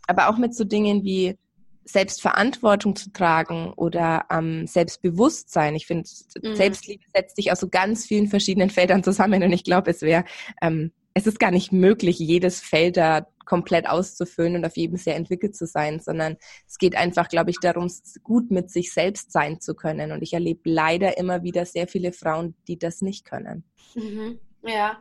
aber 0.09 0.29
auch 0.29 0.37
mit 0.37 0.55
so 0.55 0.63
Dingen 0.63 1.03
wie 1.03 1.37
Selbstverantwortung 1.85 2.95
zu 2.95 3.11
tragen 3.11 3.73
oder 3.75 4.25
ähm, 4.31 4.67
Selbstbewusstsein. 4.67 5.75
Ich 5.75 5.87
finde, 5.87 6.09
mhm. 6.41 6.55
Selbstliebe 6.55 7.03
setzt 7.13 7.35
sich 7.35 7.51
aus 7.51 7.59
so 7.59 7.69
ganz 7.69 8.05
vielen 8.05 8.27
verschiedenen 8.27 8.69
Feldern 8.71 9.03
zusammen 9.03 9.43
und 9.43 9.51
ich 9.51 9.63
glaube, 9.63 9.91
es 9.91 10.01
wäre, 10.01 10.25
ähm, 10.61 10.91
es 11.13 11.27
ist 11.27 11.39
gar 11.39 11.51
nicht 11.51 11.71
möglich, 11.71 12.19
jedes 12.19 12.59
Feld 12.59 12.97
da 12.97 13.27
komplett 13.45 13.89
auszufüllen 13.89 14.55
und 14.55 14.65
auf 14.65 14.77
jedem 14.77 14.97
sehr 14.97 15.15
entwickelt 15.15 15.55
zu 15.55 15.65
sein, 15.65 15.99
sondern 15.99 16.37
es 16.67 16.77
geht 16.77 16.95
einfach, 16.95 17.29
glaube 17.29 17.49
ich, 17.49 17.57
darum, 17.59 17.91
gut 18.23 18.51
mit 18.51 18.69
sich 18.69 18.93
selbst 18.93 19.31
sein 19.31 19.59
zu 19.59 19.73
können. 19.73 20.11
Und 20.11 20.21
ich 20.21 20.33
erlebe 20.33 20.69
leider 20.69 21.17
immer 21.17 21.41
wieder 21.41 21.65
sehr 21.65 21.87
viele 21.87 22.13
Frauen, 22.13 22.53
die 22.67 22.77
das 22.77 23.01
nicht 23.01 23.25
können. 23.25 23.63
Mhm. 23.95 24.39
Ja. 24.63 24.97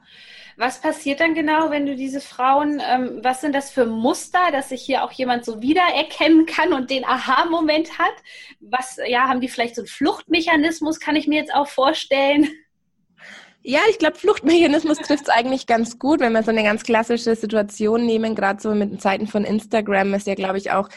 Was 0.56 0.80
passiert 0.80 1.20
dann 1.20 1.34
genau, 1.34 1.70
wenn 1.70 1.86
du 1.86 1.94
diese 1.94 2.20
Frauen, 2.20 2.82
ähm, 2.84 3.20
was 3.22 3.40
sind 3.40 3.54
das 3.54 3.70
für 3.70 3.86
Muster, 3.86 4.50
dass 4.50 4.70
sich 4.70 4.82
hier 4.82 5.04
auch 5.04 5.12
jemand 5.12 5.44
so 5.44 5.62
wiedererkennen 5.62 6.46
kann 6.46 6.72
und 6.72 6.90
den 6.90 7.04
Aha-Moment 7.04 7.98
hat? 7.98 8.14
Was, 8.60 8.98
ja, 9.06 9.28
haben 9.28 9.40
die 9.40 9.48
vielleicht 9.48 9.76
so 9.76 9.82
einen 9.82 9.88
Fluchtmechanismus, 9.88 10.98
kann 10.98 11.16
ich 11.16 11.28
mir 11.28 11.38
jetzt 11.38 11.54
auch 11.54 11.68
vorstellen? 11.68 12.48
Ja, 13.62 13.80
ich 13.90 13.98
glaube, 13.98 14.16
Fluchtmechanismus 14.16 14.98
trifft 14.98 15.24
es 15.24 15.28
eigentlich 15.28 15.66
ganz 15.66 15.98
gut, 15.98 16.20
wenn 16.20 16.32
wir 16.32 16.42
so 16.42 16.50
eine 16.50 16.62
ganz 16.62 16.84
klassische 16.84 17.36
Situation 17.36 18.06
nehmen, 18.06 18.34
gerade 18.34 18.60
so 18.60 18.74
mit 18.74 18.90
den 18.90 18.98
Zeiten 19.00 19.26
von 19.26 19.44
Instagram 19.44 20.14
ist 20.14 20.26
ja, 20.26 20.34
glaube 20.34 20.58
ich, 20.58 20.70
auch 20.70 20.88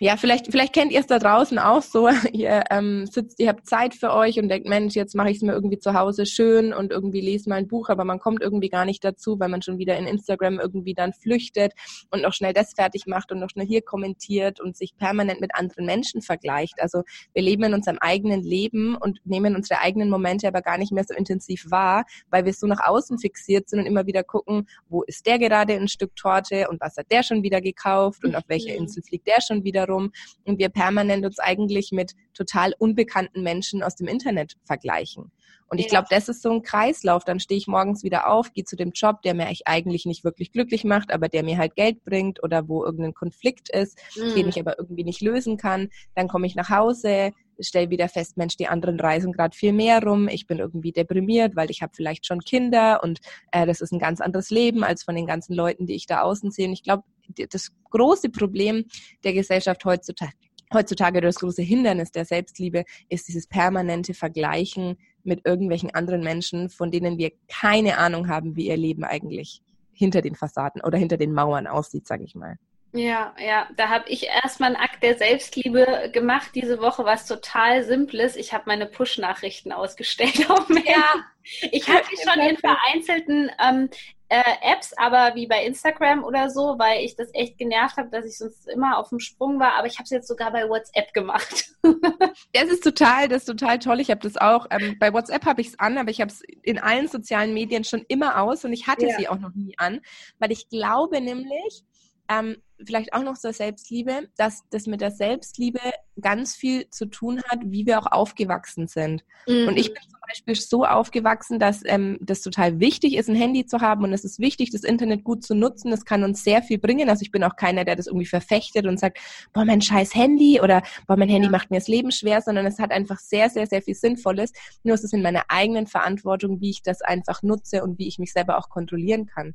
ja, 0.00 0.16
vielleicht, 0.16 0.50
vielleicht 0.50 0.72
kennt 0.72 0.92
ihr 0.92 1.00
es 1.00 1.06
da 1.06 1.18
draußen 1.18 1.58
auch 1.58 1.82
so. 1.82 2.08
Ihr 2.32 2.64
ähm, 2.70 3.06
sitzt, 3.06 3.38
ihr 3.40 3.48
habt 3.48 3.66
Zeit 3.66 3.94
für 3.94 4.12
euch 4.12 4.38
und 4.38 4.48
denkt, 4.48 4.68
Mensch, 4.68 4.94
jetzt 4.94 5.14
mache 5.14 5.30
ich 5.30 5.36
es 5.36 5.42
mir 5.42 5.52
irgendwie 5.52 5.78
zu 5.78 5.94
Hause 5.94 6.26
schön 6.26 6.72
und 6.72 6.90
irgendwie 6.90 7.20
lese 7.20 7.48
mal 7.48 7.56
ein 7.56 7.68
Buch, 7.68 7.88
aber 7.88 8.04
man 8.04 8.18
kommt 8.18 8.42
irgendwie 8.42 8.68
gar 8.68 8.84
nicht 8.84 9.04
dazu, 9.04 9.38
weil 9.38 9.48
man 9.48 9.62
schon 9.62 9.78
wieder 9.78 9.96
in 9.96 10.06
Instagram 10.06 10.58
irgendwie 10.58 10.94
dann 10.94 11.12
flüchtet 11.12 11.72
und 12.10 12.22
noch 12.22 12.32
schnell 12.32 12.52
das 12.52 12.72
fertig 12.74 13.06
macht 13.06 13.32
und 13.32 13.40
noch 13.40 13.50
schnell 13.50 13.66
hier 13.66 13.82
kommentiert 13.82 14.60
und 14.60 14.76
sich 14.76 14.96
permanent 14.96 15.40
mit 15.40 15.54
anderen 15.54 15.86
Menschen 15.86 16.22
vergleicht. 16.22 16.80
Also 16.80 17.02
wir 17.32 17.42
leben 17.42 17.64
in 17.64 17.74
unserem 17.74 17.98
eigenen 17.98 18.42
Leben 18.42 18.96
und 18.96 19.20
nehmen 19.24 19.56
unsere 19.56 19.80
eigenen 19.80 20.10
Momente 20.10 20.48
aber 20.48 20.62
gar 20.62 20.78
nicht 20.78 20.92
mehr 20.92 21.04
so 21.04 21.14
intensiv 21.14 21.70
wahr, 21.70 22.04
weil 22.30 22.44
wir 22.44 22.52
so 22.52 22.66
nach 22.66 22.86
außen 22.86 23.18
fixiert 23.18 23.68
sind 23.68 23.80
und 23.80 23.86
immer 23.86 24.06
wieder 24.06 24.22
gucken, 24.22 24.68
wo 24.88 25.02
ist 25.02 25.26
der 25.26 25.38
gerade 25.38 25.74
ein 25.74 25.88
Stück 25.88 26.14
Torte 26.16 26.68
und 26.68 26.80
was 26.80 26.96
hat 26.96 27.10
der 27.10 27.22
schon 27.22 27.42
wieder 27.42 27.60
gekauft 27.60 28.24
und 28.24 28.34
auf 28.34 28.44
welcher 28.48 28.74
Insel 28.74 29.02
fliegt 29.02 29.26
der 29.26 29.40
schon 29.40 29.64
wiederum 29.74 30.12
und 30.44 30.58
wir 30.58 30.68
permanent 30.68 31.24
uns 31.26 31.38
eigentlich 31.38 31.90
mit 31.92 32.12
total 32.32 32.74
unbekannten 32.78 33.42
Menschen 33.42 33.82
aus 33.82 33.96
dem 33.96 34.08
Internet 34.08 34.54
vergleichen. 34.64 35.30
Und 35.68 35.78
ich 35.78 35.88
glaube, 35.88 36.06
das 36.10 36.28
ist 36.28 36.42
so 36.42 36.52
ein 36.52 36.62
Kreislauf. 36.62 37.24
Dann 37.24 37.40
stehe 37.40 37.58
ich 37.58 37.66
morgens 37.66 38.04
wieder 38.04 38.30
auf, 38.30 38.52
gehe 38.52 38.64
zu 38.64 38.76
dem 38.76 38.92
Job, 38.92 39.22
der 39.22 39.34
mir 39.34 39.48
eigentlich 39.64 40.06
nicht 40.06 40.22
wirklich 40.22 40.52
glücklich 40.52 40.84
macht, 40.84 41.12
aber 41.12 41.28
der 41.28 41.42
mir 41.42 41.58
halt 41.58 41.74
Geld 41.74 42.04
bringt 42.04 42.42
oder 42.42 42.68
wo 42.68 42.84
irgendein 42.84 43.14
Konflikt 43.14 43.70
ist, 43.70 43.98
mhm. 44.16 44.34
den 44.34 44.48
ich 44.48 44.60
aber 44.60 44.78
irgendwie 44.78 45.04
nicht 45.04 45.20
lösen 45.20 45.56
kann. 45.56 45.88
Dann 46.14 46.28
komme 46.28 46.46
ich 46.46 46.54
nach 46.54 46.68
Hause, 46.68 47.32
stelle 47.58 47.90
wieder 47.90 48.08
fest, 48.08 48.36
Mensch, 48.36 48.56
die 48.56 48.68
anderen 48.68 49.00
reisen 49.00 49.32
gerade 49.32 49.56
viel 49.56 49.72
mehr 49.72 50.02
rum. 50.02 50.28
Ich 50.28 50.46
bin 50.46 50.58
irgendwie 50.58 50.92
deprimiert, 50.92 51.56
weil 51.56 51.70
ich 51.70 51.82
habe 51.82 51.92
vielleicht 51.94 52.26
schon 52.26 52.40
Kinder 52.40 53.02
und 53.02 53.20
äh, 53.52 53.66
das 53.66 53.80
ist 53.80 53.92
ein 53.92 53.98
ganz 53.98 54.20
anderes 54.20 54.50
Leben 54.50 54.84
als 54.84 55.02
von 55.02 55.14
den 55.14 55.26
ganzen 55.26 55.54
Leuten, 55.54 55.86
die 55.86 55.94
ich 55.94 56.06
da 56.06 56.20
außen 56.20 56.50
sehe. 56.50 56.66
Und 56.66 56.74
ich 56.74 56.82
glaube, 56.82 57.04
das 57.50 57.70
große 57.90 58.30
Problem 58.30 58.84
der 59.22 59.32
Gesellschaft 59.32 59.84
heutzutage, 59.84 60.32
heutzutage 60.72 61.20
das 61.20 61.36
große 61.36 61.62
Hindernis 61.62 62.10
der 62.10 62.24
Selbstliebe 62.24 62.84
ist 63.08 63.28
dieses 63.28 63.46
permanente 63.46 64.14
Vergleichen 64.14 64.96
mit 65.22 65.46
irgendwelchen 65.46 65.94
anderen 65.94 66.22
Menschen, 66.22 66.68
von 66.68 66.90
denen 66.90 67.18
wir 67.18 67.32
keine 67.48 67.98
Ahnung 67.98 68.28
haben, 68.28 68.56
wie 68.56 68.68
ihr 68.68 68.76
Leben 68.76 69.04
eigentlich 69.04 69.62
hinter 69.92 70.20
den 70.20 70.34
Fassaden 70.34 70.82
oder 70.82 70.98
hinter 70.98 71.16
den 71.16 71.32
Mauern 71.32 71.66
aussieht, 71.66 72.06
sage 72.06 72.24
ich 72.24 72.34
mal. 72.34 72.58
Ja, 72.96 73.34
ja, 73.44 73.66
da 73.76 73.88
habe 73.88 74.08
ich 74.08 74.28
erstmal 74.28 74.68
einen 74.68 74.84
Akt 74.84 75.02
der 75.02 75.18
Selbstliebe 75.18 76.10
gemacht 76.12 76.52
diese 76.54 76.80
Woche, 76.80 77.04
was 77.04 77.26
total 77.26 77.82
simples. 77.82 78.36
Ich 78.36 78.52
habe 78.52 78.64
meine 78.66 78.86
Push-Nachrichten 78.86 79.72
ausgestellt 79.72 80.48
auf 80.48 80.68
Mail. 80.68 80.84
Ja. 80.86 81.24
Ich 81.72 81.88
habe 81.88 82.04
die 82.10 82.16
schon 82.22 82.40
in 82.40 82.56
vereinzelten 82.56 83.50
ähm, 83.60 83.90
äh, 84.28 84.42
Apps, 84.62 84.92
aber 84.96 85.34
wie 85.34 85.48
bei 85.48 85.64
Instagram 85.64 86.22
oder 86.22 86.50
so, 86.50 86.78
weil 86.78 87.04
ich 87.04 87.16
das 87.16 87.30
echt 87.34 87.58
genervt 87.58 87.96
habe, 87.96 88.10
dass 88.10 88.26
ich 88.26 88.38
sonst 88.38 88.68
immer 88.68 88.96
auf 88.96 89.08
dem 89.08 89.18
Sprung 89.18 89.58
war. 89.58 89.74
Aber 89.76 89.88
ich 89.88 89.94
habe 89.94 90.04
es 90.04 90.10
jetzt 90.10 90.28
sogar 90.28 90.52
bei 90.52 90.68
WhatsApp 90.68 91.12
gemacht. 91.12 91.72
das 92.52 92.64
ist 92.64 92.84
total, 92.84 93.26
das 93.26 93.38
ist 93.38 93.46
total 93.46 93.80
toll. 93.80 93.98
Ich 93.98 94.10
habe 94.12 94.20
das 94.20 94.36
auch. 94.36 94.68
Ähm, 94.70 94.96
bei 95.00 95.12
WhatsApp 95.12 95.44
habe 95.46 95.60
ich 95.60 95.68
es 95.68 95.78
an, 95.80 95.98
aber 95.98 96.10
ich 96.10 96.20
habe 96.20 96.30
es 96.30 96.42
in 96.62 96.78
allen 96.78 97.08
sozialen 97.08 97.54
Medien 97.54 97.82
schon 97.82 98.04
immer 98.06 98.40
aus 98.40 98.64
und 98.64 98.72
ich 98.72 98.86
hatte 98.86 99.08
ja. 99.08 99.16
sie 99.18 99.28
auch 99.28 99.38
noch 99.38 99.54
nie 99.54 99.74
an, 99.78 100.00
weil 100.38 100.52
ich 100.52 100.68
glaube 100.68 101.20
nämlich, 101.20 101.82
ähm, 102.28 102.56
vielleicht 102.84 103.12
auch 103.12 103.22
noch 103.22 103.38
zur 103.38 103.52
Selbstliebe, 103.52 104.28
dass 104.36 104.62
das 104.70 104.86
mit 104.86 105.00
der 105.00 105.10
Selbstliebe 105.10 105.80
ganz 106.20 106.54
viel 106.54 106.88
zu 106.90 107.06
tun 107.06 107.42
hat, 107.48 107.60
wie 107.64 107.86
wir 107.86 107.98
auch 107.98 108.10
aufgewachsen 108.10 108.86
sind. 108.86 109.24
Mhm. 109.46 109.68
Und 109.68 109.76
ich 109.76 109.92
bin 109.92 110.02
zum 110.02 110.20
Beispiel 110.28 110.54
so 110.54 110.84
aufgewachsen, 110.84 111.58
dass 111.58 111.82
ähm, 111.84 112.18
das 112.20 112.40
total 112.40 112.80
wichtig 112.80 113.16
ist, 113.16 113.28
ein 113.28 113.36
Handy 113.36 113.66
zu 113.66 113.80
haben 113.80 114.04
und 114.04 114.12
es 114.12 114.24
ist 114.24 114.38
wichtig, 114.38 114.70
das 114.70 114.82
Internet 114.82 115.24
gut 115.24 115.44
zu 115.44 115.54
nutzen. 115.54 115.90
Das 115.90 116.04
kann 116.04 116.24
uns 116.24 116.42
sehr 116.44 116.62
viel 116.62 116.78
bringen. 116.78 117.08
Also 117.08 117.22
ich 117.22 117.30
bin 117.30 117.44
auch 117.44 117.56
keiner, 117.56 117.84
der 117.84 117.96
das 117.96 118.06
irgendwie 118.06 118.26
verfechtet 118.26 118.86
und 118.86 118.98
sagt, 118.98 119.18
boah, 119.52 119.64
mein 119.64 119.80
scheiß 119.80 120.14
Handy 120.14 120.60
oder 120.60 120.82
boah, 121.06 121.16
mein 121.16 121.28
Handy 121.28 121.46
ja. 121.46 121.50
macht 121.52 121.70
mir 121.70 121.78
das 121.78 121.88
Leben 121.88 122.10
schwer, 122.10 122.40
sondern 122.40 122.66
es 122.66 122.78
hat 122.78 122.90
einfach 122.90 123.18
sehr, 123.18 123.50
sehr, 123.50 123.66
sehr 123.66 123.82
viel 123.82 123.94
Sinnvolles. 123.94 124.52
Nur 124.82 124.94
es 124.94 125.04
ist 125.04 125.14
in 125.14 125.22
meiner 125.22 125.44
eigenen 125.48 125.86
Verantwortung, 125.86 126.60
wie 126.60 126.70
ich 126.70 126.82
das 126.82 127.02
einfach 127.02 127.42
nutze 127.42 127.82
und 127.82 127.98
wie 127.98 128.08
ich 128.08 128.18
mich 128.18 128.32
selber 128.32 128.58
auch 128.58 128.68
kontrollieren 128.68 129.26
kann. 129.26 129.54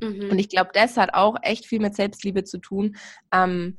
Mhm. 0.00 0.30
Und 0.30 0.38
ich 0.38 0.48
glaube, 0.48 0.70
das 0.72 0.96
hat 0.96 1.14
auch 1.14 1.36
echt 1.42 1.66
viel 1.66 1.80
mit 1.80 1.94
Selbstliebe 1.94 2.44
zu 2.44 2.58
tun. 2.58 2.96
Ähm, 3.32 3.78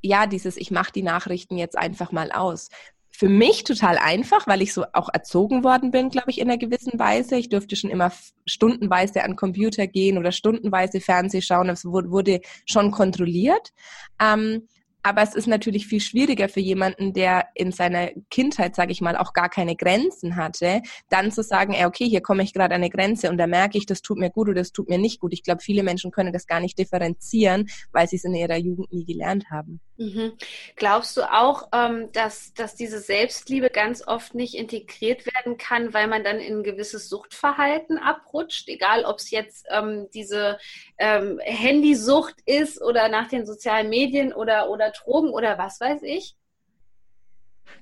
ja, 0.00 0.26
dieses, 0.26 0.56
ich 0.56 0.70
mache 0.70 0.92
die 0.92 1.02
Nachrichten 1.02 1.56
jetzt 1.56 1.76
einfach 1.76 2.12
mal 2.12 2.30
aus. 2.32 2.68
Für 3.10 3.28
mich 3.28 3.64
total 3.64 3.98
einfach, 3.98 4.46
weil 4.46 4.62
ich 4.62 4.72
so 4.72 4.84
auch 4.92 5.08
erzogen 5.12 5.64
worden 5.64 5.90
bin, 5.90 6.08
glaube 6.08 6.30
ich, 6.30 6.38
in 6.38 6.48
einer 6.48 6.58
gewissen 6.58 6.98
Weise. 7.00 7.36
Ich 7.36 7.48
durfte 7.48 7.74
schon 7.74 7.90
immer 7.90 8.12
stundenweise 8.46 9.24
an 9.24 9.34
Computer 9.34 9.88
gehen 9.88 10.18
oder 10.18 10.30
stundenweise 10.30 11.00
Fernseh 11.00 11.40
schauen. 11.40 11.68
Es 11.68 11.84
wurde 11.84 12.40
schon 12.64 12.92
kontrolliert. 12.92 13.72
Ähm, 14.20 14.68
aber 15.08 15.22
es 15.22 15.34
ist 15.34 15.46
natürlich 15.46 15.86
viel 15.86 16.02
schwieriger 16.02 16.50
für 16.50 16.60
jemanden, 16.60 17.14
der 17.14 17.48
in 17.54 17.72
seiner 17.72 18.10
Kindheit, 18.30 18.76
sage 18.76 18.92
ich 18.92 19.00
mal, 19.00 19.16
auch 19.16 19.32
gar 19.32 19.48
keine 19.48 19.74
Grenzen 19.74 20.36
hatte, 20.36 20.82
dann 21.08 21.32
zu 21.32 21.42
sagen, 21.42 21.72
ey, 21.72 21.86
okay, 21.86 22.06
hier 22.06 22.20
komme 22.20 22.42
ich 22.42 22.52
gerade 22.52 22.74
an 22.74 22.82
eine 22.82 22.90
Grenze 22.90 23.30
und 23.30 23.38
da 23.38 23.46
merke 23.46 23.78
ich, 23.78 23.86
das 23.86 24.02
tut 24.02 24.18
mir 24.18 24.28
gut 24.28 24.48
oder 24.48 24.60
das 24.60 24.72
tut 24.72 24.90
mir 24.90 24.98
nicht 24.98 25.18
gut. 25.18 25.32
Ich 25.32 25.42
glaube, 25.42 25.62
viele 25.62 25.82
Menschen 25.82 26.10
können 26.10 26.34
das 26.34 26.46
gar 26.46 26.60
nicht 26.60 26.78
differenzieren, 26.78 27.70
weil 27.90 28.06
sie 28.06 28.16
es 28.16 28.24
in 28.24 28.34
ihrer 28.34 28.58
Jugend 28.58 28.92
nie 28.92 29.06
gelernt 29.06 29.46
haben. 29.50 29.80
Mhm. 29.98 30.34
Glaubst 30.76 31.16
du 31.16 31.22
auch, 31.22 31.68
ähm, 31.72 32.10
dass, 32.12 32.54
dass 32.54 32.76
diese 32.76 33.00
Selbstliebe 33.00 33.68
ganz 33.68 34.06
oft 34.06 34.32
nicht 34.32 34.54
integriert 34.54 35.26
werden 35.26 35.58
kann, 35.58 35.92
weil 35.92 36.06
man 36.06 36.22
dann 36.22 36.38
in 36.38 36.58
ein 36.58 36.62
gewisses 36.62 37.08
Suchtverhalten 37.08 37.98
abrutscht, 37.98 38.68
egal 38.68 39.04
ob 39.04 39.16
es 39.18 39.32
jetzt 39.32 39.66
ähm, 39.70 40.06
diese 40.14 40.58
ähm, 40.98 41.40
Handysucht 41.42 42.36
ist 42.46 42.80
oder 42.80 43.08
nach 43.08 43.28
den 43.28 43.44
sozialen 43.44 43.88
Medien 43.88 44.32
oder, 44.32 44.70
oder 44.70 44.92
Drogen 45.04 45.30
oder 45.30 45.58
was 45.58 45.80
weiß 45.80 46.02
ich? 46.02 46.36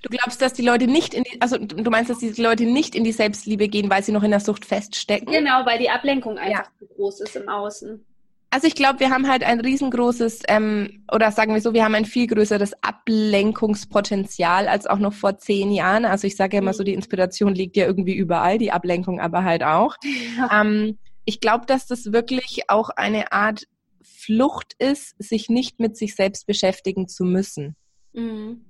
Du 0.03 0.09
glaubst, 0.09 0.43
dass 0.43 0.53
die 0.53 0.63
Leute 0.63 0.87
nicht 0.87 1.15
in 1.15 1.23
die, 1.23 1.41
also 1.41 1.59
du 1.59 1.91
meinst, 1.91 2.11
dass 2.11 2.19
die 2.19 2.31
Leute 2.41 2.65
nicht 2.65 2.95
in 2.95 3.05
die 3.05 3.13
Selbstliebe 3.13 3.69
gehen, 3.69 3.89
weil 3.91 4.03
sie 4.03 4.13
noch 4.13 4.23
in 4.23 4.31
der 4.31 4.41
Sucht 4.41 4.65
feststecken? 4.65 5.33
Genau, 5.33 5.65
weil 5.65 5.79
die 5.79 5.91
Ablenkung 5.91 6.39
einfach 6.39 6.67
ja. 6.67 6.79
zu 6.79 6.87
groß 6.87 7.21
ist 7.21 7.37
im 7.37 7.49
Außen. 7.49 8.05
Also 8.51 8.69
ich 8.69 8.75
glaube, 8.75 9.01
wir 9.01 9.11
haben 9.11 9.29
halt 9.29 9.43
ein 9.43 9.61
riesengroßes, 9.61 10.43
ähm, 10.49 11.05
oder 11.13 11.33
sagen 11.33 11.53
wir 11.53 11.61
so, 11.61 11.75
wir 11.75 11.85
haben 11.85 11.95
ein 11.95 12.05
viel 12.05 12.27
größeres 12.27 12.75
Ablenkungspotenzial 12.83 14.69
als 14.69 14.87
auch 14.87 14.99
noch 14.99 15.13
vor 15.13 15.39
zehn 15.39 15.73
Jahren. 15.73 16.05
Also 16.05 16.27
ich 16.27 16.37
sage 16.37 16.57
ja 16.57 16.63
immer 16.63 16.73
so, 16.73 16.85
die 16.85 16.95
Inspiration 16.95 17.55
liegt 17.55 17.77
ja 17.77 17.87
irgendwie 17.87 18.15
überall, 18.15 18.59
die 18.59 18.73
Ablenkung 18.73 19.21
aber 19.21 19.45
halt 19.45 19.63
auch. 19.63 19.97
Ja. 20.37 20.61
Ähm, 20.61 20.99
ich 21.25 21.41
glaube, 21.41 21.67
dass 21.67 21.87
das 21.87 22.13
wirklich 22.13 22.69
auch 22.69 22.91
eine 22.91 23.33
Art 23.33 23.65
Flucht 24.07 24.75
ist, 24.79 25.15
sich 25.19 25.49
nicht 25.49 25.81
mit 25.81 25.97
sich 25.97 26.15
selbst 26.15 26.47
beschäftigen 26.47 27.09
zu 27.09 27.25
müssen. 27.25 27.77
Mhm. 28.13 28.65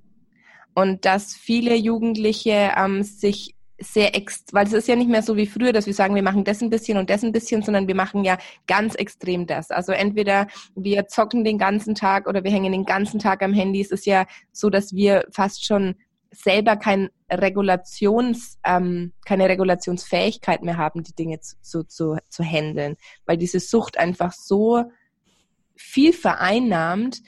Und 0.75 1.05
dass 1.05 1.33
viele 1.33 1.75
Jugendliche 1.75 2.71
ähm, 2.77 3.03
sich 3.03 3.55
sehr 3.79 4.15
ex, 4.15 4.43
weil 4.51 4.65
es 4.65 4.73
ist 4.73 4.87
ja 4.87 4.95
nicht 4.95 5.09
mehr 5.09 5.21
so 5.21 5.35
wie 5.35 5.45
früher, 5.45 5.71
dass 5.71 5.85
wir 5.85 5.93
sagen, 5.93 6.15
wir 6.15 6.23
machen 6.23 6.43
das 6.43 6.61
ein 6.61 6.69
bisschen 6.69 6.97
und 6.97 7.09
das 7.09 7.23
ein 7.23 7.31
bisschen, 7.31 7.61
sondern 7.61 7.87
wir 7.87 7.95
machen 7.95 8.23
ja 8.23 8.37
ganz 8.65 8.95
extrem 8.95 9.45
das. 9.45 9.69
Also 9.69 9.91
entweder 9.91 10.47
wir 10.75 11.07
zocken 11.07 11.43
den 11.43 11.57
ganzen 11.57 11.93
Tag 11.93 12.27
oder 12.27 12.43
wir 12.43 12.51
hängen 12.51 12.71
den 12.71 12.85
ganzen 12.85 13.19
Tag 13.19 13.43
am 13.43 13.53
Handy. 13.53 13.81
Es 13.81 13.91
ist 13.91 14.05
ja 14.05 14.25
so, 14.51 14.69
dass 14.69 14.93
wir 14.93 15.25
fast 15.31 15.65
schon 15.65 15.95
selber 16.31 16.75
kein 16.75 17.09
Regulations, 17.31 18.57
ähm, 18.63 19.13
keine 19.25 19.47
Regulationsfähigkeit 19.47 20.63
mehr 20.63 20.77
haben, 20.77 21.03
die 21.03 21.15
Dinge 21.15 21.39
zu, 21.39 21.55
zu, 21.61 21.83
zu, 21.83 22.17
zu 22.29 22.43
handeln, 22.43 22.95
weil 23.25 23.37
diese 23.37 23.59
Sucht 23.59 23.97
einfach 23.97 24.33
so 24.33 24.83
viel 25.77 26.13
vereinnahmt, 26.13 27.21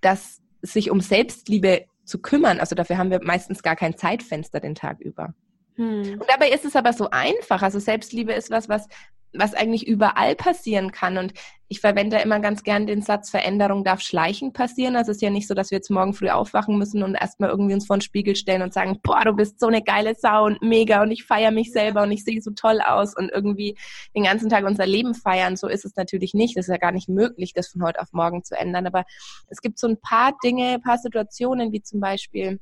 dass 0.00 0.42
sich 0.62 0.90
um 0.90 1.00
Selbstliebe 1.00 1.86
zu 2.04 2.20
kümmern, 2.20 2.60
also 2.60 2.74
dafür 2.74 2.98
haben 2.98 3.10
wir 3.10 3.22
meistens 3.22 3.62
gar 3.62 3.76
kein 3.76 3.96
Zeitfenster 3.96 4.60
den 4.60 4.74
Tag 4.74 5.00
über. 5.00 5.34
Hm. 5.74 6.20
Und 6.20 6.24
dabei 6.28 6.50
ist 6.50 6.64
es 6.64 6.76
aber 6.76 6.92
so 6.92 7.10
einfach. 7.10 7.62
Also 7.62 7.78
Selbstliebe 7.78 8.32
ist 8.32 8.50
was, 8.50 8.68
was, 8.68 8.88
was 9.32 9.54
eigentlich 9.54 9.86
überall 9.86 10.34
passieren 10.34 10.92
kann. 10.92 11.18
Und 11.18 11.34
ich 11.68 11.80
verwende 11.80 12.18
immer 12.18 12.38
ganz 12.38 12.62
gern 12.62 12.86
den 12.86 13.02
Satz, 13.02 13.30
Veränderung 13.30 13.82
darf 13.82 14.00
schleichend 14.00 14.54
passieren. 14.54 14.94
Also 14.94 15.10
es 15.10 15.16
ist 15.16 15.22
ja 15.22 15.30
nicht 15.30 15.48
so, 15.48 15.54
dass 15.54 15.70
wir 15.70 15.78
jetzt 15.78 15.90
morgen 15.90 16.14
früh 16.14 16.28
aufwachen 16.28 16.78
müssen 16.78 17.02
und 17.02 17.16
erstmal 17.16 17.50
irgendwie 17.50 17.74
uns 17.74 17.86
vor 17.86 17.96
den 17.96 18.02
Spiegel 18.02 18.36
stellen 18.36 18.62
und 18.62 18.72
sagen, 18.72 19.00
boah, 19.02 19.24
du 19.24 19.32
bist 19.32 19.58
so 19.58 19.66
eine 19.66 19.82
geile 19.82 20.14
Sau 20.14 20.44
und 20.44 20.62
mega 20.62 21.02
und 21.02 21.10
ich 21.10 21.24
feiere 21.24 21.50
mich 21.50 21.72
selber 21.72 22.04
und 22.04 22.12
ich 22.12 22.24
sehe 22.24 22.40
so 22.40 22.52
toll 22.52 22.80
aus 22.80 23.16
und 23.16 23.30
irgendwie 23.30 23.76
den 24.14 24.24
ganzen 24.24 24.48
Tag 24.48 24.64
unser 24.64 24.86
Leben 24.86 25.14
feiern. 25.14 25.56
So 25.56 25.66
ist 25.66 25.84
es 25.84 25.96
natürlich 25.96 26.34
nicht. 26.34 26.56
Das 26.56 26.66
ist 26.66 26.72
ja 26.72 26.78
gar 26.78 26.92
nicht 26.92 27.08
möglich, 27.08 27.52
das 27.52 27.68
von 27.68 27.82
heute 27.82 28.00
auf 28.00 28.12
morgen 28.12 28.44
zu 28.44 28.56
ändern. 28.56 28.86
Aber 28.86 29.04
es 29.48 29.60
gibt 29.60 29.78
so 29.80 29.88
ein 29.88 30.00
paar 30.00 30.36
Dinge, 30.44 30.74
ein 30.74 30.82
paar 30.82 30.98
Situationen, 30.98 31.72
wie 31.72 31.82
zum 31.82 31.98
Beispiel, 31.98 32.60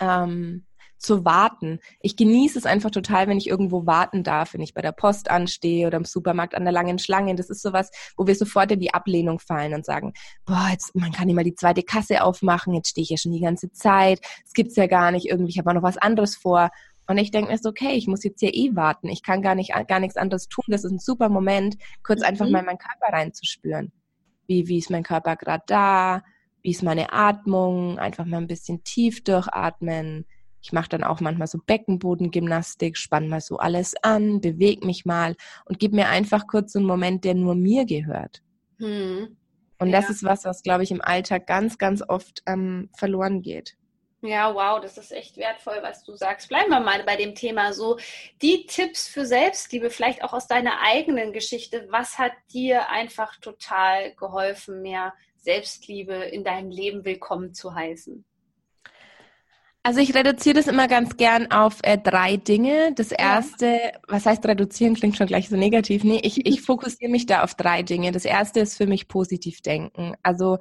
ähm, 0.00 0.66
zu 0.98 1.24
warten. 1.24 1.80
Ich 2.00 2.16
genieße 2.16 2.58
es 2.58 2.66
einfach 2.66 2.90
total, 2.90 3.28
wenn 3.28 3.38
ich 3.38 3.48
irgendwo 3.48 3.86
warten 3.86 4.22
darf, 4.22 4.54
wenn 4.54 4.60
ich 4.60 4.74
bei 4.74 4.82
der 4.82 4.92
Post 4.92 5.30
anstehe 5.30 5.86
oder 5.86 5.98
im 5.98 6.04
Supermarkt 6.04 6.54
an 6.54 6.64
der 6.64 6.72
langen 6.72 6.98
Schlange. 6.98 7.34
Das 7.34 7.50
ist 7.50 7.62
sowas, 7.62 7.90
wo 8.16 8.26
wir 8.26 8.34
sofort 8.34 8.72
in 8.72 8.80
die 8.80 8.94
Ablehnung 8.94 9.38
fallen 9.38 9.74
und 9.74 9.84
sagen, 9.84 10.12
boah, 10.44 10.68
jetzt, 10.70 10.94
man 10.94 11.12
kann 11.12 11.26
nicht 11.26 11.36
mal 11.36 11.44
die 11.44 11.54
zweite 11.54 11.82
Kasse 11.82 12.22
aufmachen, 12.22 12.74
jetzt 12.74 12.90
stehe 12.90 13.02
ich 13.02 13.10
ja 13.10 13.16
schon 13.16 13.32
die 13.32 13.40
ganze 13.40 13.70
Zeit, 13.72 14.20
es 14.44 14.52
gibt's 14.52 14.76
ja 14.76 14.86
gar 14.86 15.10
nicht, 15.10 15.26
irgendwie, 15.26 15.50
ich 15.50 15.58
habe 15.58 15.70
auch 15.70 15.74
noch 15.74 15.82
was 15.82 15.98
anderes 15.98 16.36
vor. 16.36 16.70
Und 17.06 17.18
ich 17.18 17.30
denke 17.30 17.50
mir 17.50 17.58
so, 17.58 17.68
okay, 17.68 17.92
ich 17.92 18.06
muss 18.06 18.24
jetzt 18.24 18.40
hier 18.40 18.54
eh 18.54 18.74
warten. 18.74 19.08
Ich 19.08 19.22
kann 19.22 19.42
gar 19.42 19.54
nicht, 19.54 19.72
gar 19.88 20.00
nichts 20.00 20.16
anderes 20.16 20.48
tun. 20.48 20.64
Das 20.68 20.84
ist 20.84 20.90
ein 20.90 20.98
super 20.98 21.28
Moment, 21.28 21.76
kurz 22.02 22.20
mhm. 22.20 22.26
einfach 22.26 22.48
mal 22.48 22.60
in 22.60 22.64
meinen 22.64 22.78
Körper 22.78 23.12
reinzuspüren. 23.14 23.92
Wie, 24.46 24.68
wie 24.68 24.78
ist 24.78 24.90
mein 24.90 25.02
Körper 25.02 25.36
gerade 25.36 25.64
da? 25.66 26.22
wie 26.64 26.70
ist 26.70 26.82
meine 26.82 27.12
Atmung, 27.12 27.98
einfach 27.98 28.24
mal 28.24 28.38
ein 28.38 28.46
bisschen 28.46 28.82
tief 28.84 29.22
durchatmen. 29.22 30.24
Ich 30.64 30.72
mache 30.72 30.88
dann 30.88 31.04
auch 31.04 31.20
manchmal 31.20 31.46
so 31.46 31.58
Beckenbodengymnastik, 31.58 32.96
spann 32.96 33.28
mal 33.28 33.42
so 33.42 33.58
alles 33.58 33.92
an, 34.02 34.40
bewege 34.40 34.86
mich 34.86 35.04
mal 35.04 35.36
und 35.66 35.78
gib 35.78 35.92
mir 35.92 36.08
einfach 36.08 36.46
kurz 36.46 36.74
einen 36.74 36.86
Moment, 36.86 37.24
der 37.24 37.34
nur 37.34 37.54
mir 37.54 37.84
gehört. 37.84 38.40
Hm. 38.78 39.36
Und 39.78 39.88
ja. 39.90 40.00
das 40.00 40.08
ist 40.08 40.24
was, 40.24 40.46
was, 40.46 40.62
glaube 40.62 40.82
ich, 40.82 40.90
im 40.90 41.02
Alltag 41.02 41.46
ganz, 41.46 41.76
ganz 41.76 42.02
oft 42.08 42.42
ähm, 42.46 42.88
verloren 42.96 43.42
geht. 43.42 43.76
Ja, 44.22 44.54
wow, 44.54 44.80
das 44.80 44.96
ist 44.96 45.12
echt 45.12 45.36
wertvoll, 45.36 45.80
was 45.82 46.02
du 46.02 46.16
sagst. 46.16 46.48
Bleiben 46.48 46.70
wir 46.70 46.80
mal 46.80 47.04
bei 47.04 47.16
dem 47.16 47.34
Thema 47.34 47.74
so. 47.74 47.98
Die 48.40 48.64
Tipps 48.64 49.06
für 49.06 49.26
Selbstliebe, 49.26 49.90
vielleicht 49.90 50.24
auch 50.24 50.32
aus 50.32 50.46
deiner 50.46 50.80
eigenen 50.80 51.34
Geschichte. 51.34 51.88
Was 51.90 52.16
hat 52.16 52.32
dir 52.54 52.88
einfach 52.88 53.36
total 53.36 54.14
geholfen, 54.14 54.80
mehr 54.80 55.12
Selbstliebe 55.36 56.14
in 56.14 56.42
deinem 56.42 56.70
Leben 56.70 57.04
willkommen 57.04 57.52
zu 57.52 57.74
heißen? 57.74 58.24
Also 59.86 60.00
ich 60.00 60.14
reduziere 60.14 60.54
das 60.54 60.66
immer 60.66 60.88
ganz 60.88 61.18
gern 61.18 61.50
auf 61.50 61.80
äh, 61.82 61.98
drei 61.98 62.38
Dinge. 62.38 62.92
Das 62.94 63.12
erste, 63.12 63.66
ja. 63.66 63.92
was 64.08 64.24
heißt 64.24 64.46
reduzieren, 64.46 64.94
klingt 64.94 65.18
schon 65.18 65.26
gleich 65.26 65.50
so 65.50 65.56
negativ. 65.56 66.04
Nee, 66.04 66.20
ich, 66.22 66.46
ich 66.46 66.62
fokussiere 66.62 67.10
mich 67.10 67.26
da 67.26 67.44
auf 67.44 67.54
drei 67.54 67.82
Dinge. 67.82 68.10
Das 68.10 68.24
erste 68.24 68.60
ist 68.60 68.78
für 68.78 68.86
mich 68.86 69.08
positiv 69.08 69.60
denken. 69.60 70.14
Also 70.22 70.56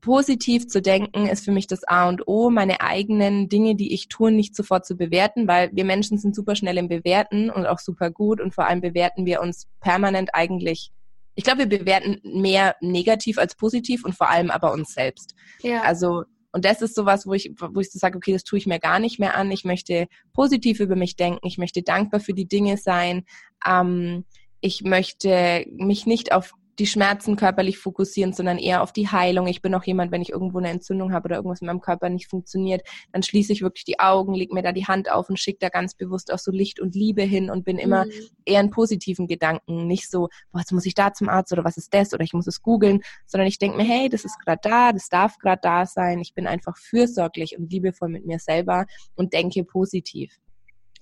positiv 0.00 0.68
zu 0.68 0.80
denken 0.80 1.26
ist 1.26 1.44
für 1.44 1.50
mich 1.50 1.66
das 1.66 1.82
A 1.82 2.08
und 2.08 2.28
O, 2.28 2.50
meine 2.50 2.80
eigenen 2.82 3.48
Dinge, 3.48 3.74
die 3.74 3.92
ich 3.92 4.08
tue, 4.08 4.30
nicht 4.30 4.54
sofort 4.54 4.86
zu 4.86 4.96
bewerten, 4.96 5.48
weil 5.48 5.70
wir 5.72 5.84
Menschen 5.84 6.18
sind 6.18 6.36
super 6.36 6.54
schnell 6.54 6.78
im 6.78 6.88
Bewerten 6.88 7.50
und 7.50 7.66
auch 7.66 7.80
super 7.80 8.12
gut 8.12 8.40
und 8.40 8.54
vor 8.54 8.68
allem 8.68 8.80
bewerten 8.80 9.26
wir 9.26 9.40
uns 9.40 9.66
permanent 9.80 10.30
eigentlich. 10.34 10.92
Ich 11.34 11.42
glaube, 11.42 11.68
wir 11.68 11.78
bewerten 11.78 12.20
mehr 12.22 12.76
negativ 12.80 13.38
als 13.38 13.56
positiv 13.56 14.04
und 14.04 14.14
vor 14.14 14.30
allem 14.30 14.52
aber 14.52 14.72
uns 14.72 14.94
selbst. 14.94 15.34
Ja. 15.62 15.82
Also 15.82 16.24
und 16.52 16.64
das 16.64 16.82
ist 16.82 16.94
sowas, 16.94 17.26
wo 17.26 17.32
ich, 17.32 17.50
wo 17.58 17.80
ich 17.80 17.90
so 17.90 17.98
sage, 17.98 18.16
okay, 18.16 18.32
das 18.32 18.44
tue 18.44 18.58
ich 18.58 18.66
mir 18.66 18.78
gar 18.78 18.98
nicht 18.98 19.18
mehr 19.18 19.36
an. 19.36 19.50
Ich 19.50 19.64
möchte 19.64 20.06
positiv 20.34 20.80
über 20.80 20.96
mich 20.96 21.16
denken. 21.16 21.46
Ich 21.46 21.56
möchte 21.56 21.82
dankbar 21.82 22.20
für 22.20 22.34
die 22.34 22.46
Dinge 22.46 22.76
sein. 22.76 23.24
Ähm, 23.66 24.24
ich 24.60 24.82
möchte 24.82 25.66
mich 25.70 26.06
nicht 26.06 26.32
auf 26.32 26.54
die 26.78 26.86
Schmerzen 26.86 27.36
körperlich 27.36 27.78
fokussieren, 27.78 28.32
sondern 28.32 28.58
eher 28.58 28.82
auf 28.82 28.92
die 28.92 29.08
Heilung. 29.08 29.46
Ich 29.46 29.62
bin 29.62 29.74
auch 29.74 29.84
jemand, 29.84 30.10
wenn 30.10 30.22
ich 30.22 30.30
irgendwo 30.30 30.58
eine 30.58 30.70
Entzündung 30.70 31.12
habe 31.12 31.26
oder 31.26 31.36
irgendwas 31.36 31.60
in 31.60 31.66
meinem 31.66 31.80
Körper 31.80 32.08
nicht 32.08 32.28
funktioniert, 32.28 32.82
dann 33.12 33.22
schließe 33.22 33.52
ich 33.52 33.62
wirklich 33.62 33.84
die 33.84 33.98
Augen, 33.98 34.34
leg 34.34 34.52
mir 34.52 34.62
da 34.62 34.72
die 34.72 34.86
Hand 34.86 35.10
auf 35.10 35.28
und 35.28 35.38
schicke 35.38 35.58
da 35.60 35.68
ganz 35.68 35.94
bewusst 35.94 36.32
auch 36.32 36.38
so 36.38 36.50
Licht 36.50 36.80
und 36.80 36.94
Liebe 36.94 37.22
hin 37.22 37.50
und 37.50 37.64
bin 37.64 37.78
immer 37.78 38.06
mhm. 38.06 38.10
eher 38.44 38.60
in 38.60 38.70
positiven 38.70 39.26
Gedanken. 39.26 39.86
Nicht 39.86 40.10
so, 40.10 40.28
boah, 40.52 40.60
jetzt 40.60 40.72
muss 40.72 40.86
ich 40.86 40.94
da 40.94 41.12
zum 41.12 41.28
Arzt 41.28 41.52
oder 41.52 41.64
was 41.64 41.76
ist 41.76 41.92
das 41.92 42.14
oder 42.14 42.24
ich 42.24 42.32
muss 42.32 42.46
es 42.46 42.62
googeln, 42.62 43.02
sondern 43.26 43.48
ich 43.48 43.58
denke 43.58 43.76
mir, 43.76 43.84
hey, 43.84 44.08
das 44.08 44.24
ist 44.24 44.38
gerade 44.38 44.60
da, 44.62 44.92
das 44.92 45.08
darf 45.08 45.38
gerade 45.38 45.60
da 45.62 45.86
sein. 45.86 46.20
Ich 46.20 46.34
bin 46.34 46.46
einfach 46.46 46.76
fürsorglich 46.76 47.58
und 47.58 47.70
liebevoll 47.70 48.08
mit 48.08 48.26
mir 48.26 48.38
selber 48.38 48.86
und 49.14 49.32
denke 49.32 49.64
positiv 49.64 50.38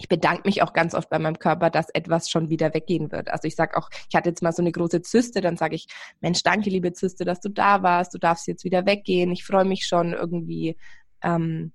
ich 0.00 0.08
bedanke 0.08 0.42
mich 0.46 0.62
auch 0.62 0.72
ganz 0.72 0.94
oft 0.94 1.10
bei 1.10 1.18
meinem 1.18 1.38
Körper, 1.38 1.68
dass 1.68 1.90
etwas 1.90 2.30
schon 2.30 2.48
wieder 2.48 2.72
weggehen 2.72 3.12
wird. 3.12 3.30
Also 3.30 3.46
ich 3.46 3.54
sage 3.54 3.76
auch, 3.76 3.90
ich 4.08 4.16
hatte 4.16 4.30
jetzt 4.30 4.42
mal 4.42 4.52
so 4.52 4.62
eine 4.62 4.72
große 4.72 5.02
Zyste, 5.02 5.42
dann 5.42 5.58
sage 5.58 5.76
ich, 5.76 5.86
Mensch, 6.20 6.42
danke, 6.42 6.70
liebe 6.70 6.92
Zyste, 6.94 7.26
dass 7.26 7.40
du 7.40 7.50
da 7.50 7.82
warst, 7.82 8.14
du 8.14 8.18
darfst 8.18 8.46
jetzt 8.48 8.64
wieder 8.64 8.86
weggehen. 8.86 9.30
Ich 9.30 9.44
freue 9.44 9.66
mich 9.66 9.86
schon 9.86 10.14
irgendwie, 10.14 10.76
ähm, 11.22 11.72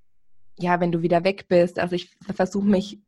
ja, 0.58 0.80
wenn 0.80 0.92
du 0.92 1.04
wieder 1.04 1.24
weg 1.24 1.46
bist. 1.48 1.78
Also 1.78 1.96
ich 1.96 2.18
versuche 2.34 2.66
mich 2.66 3.00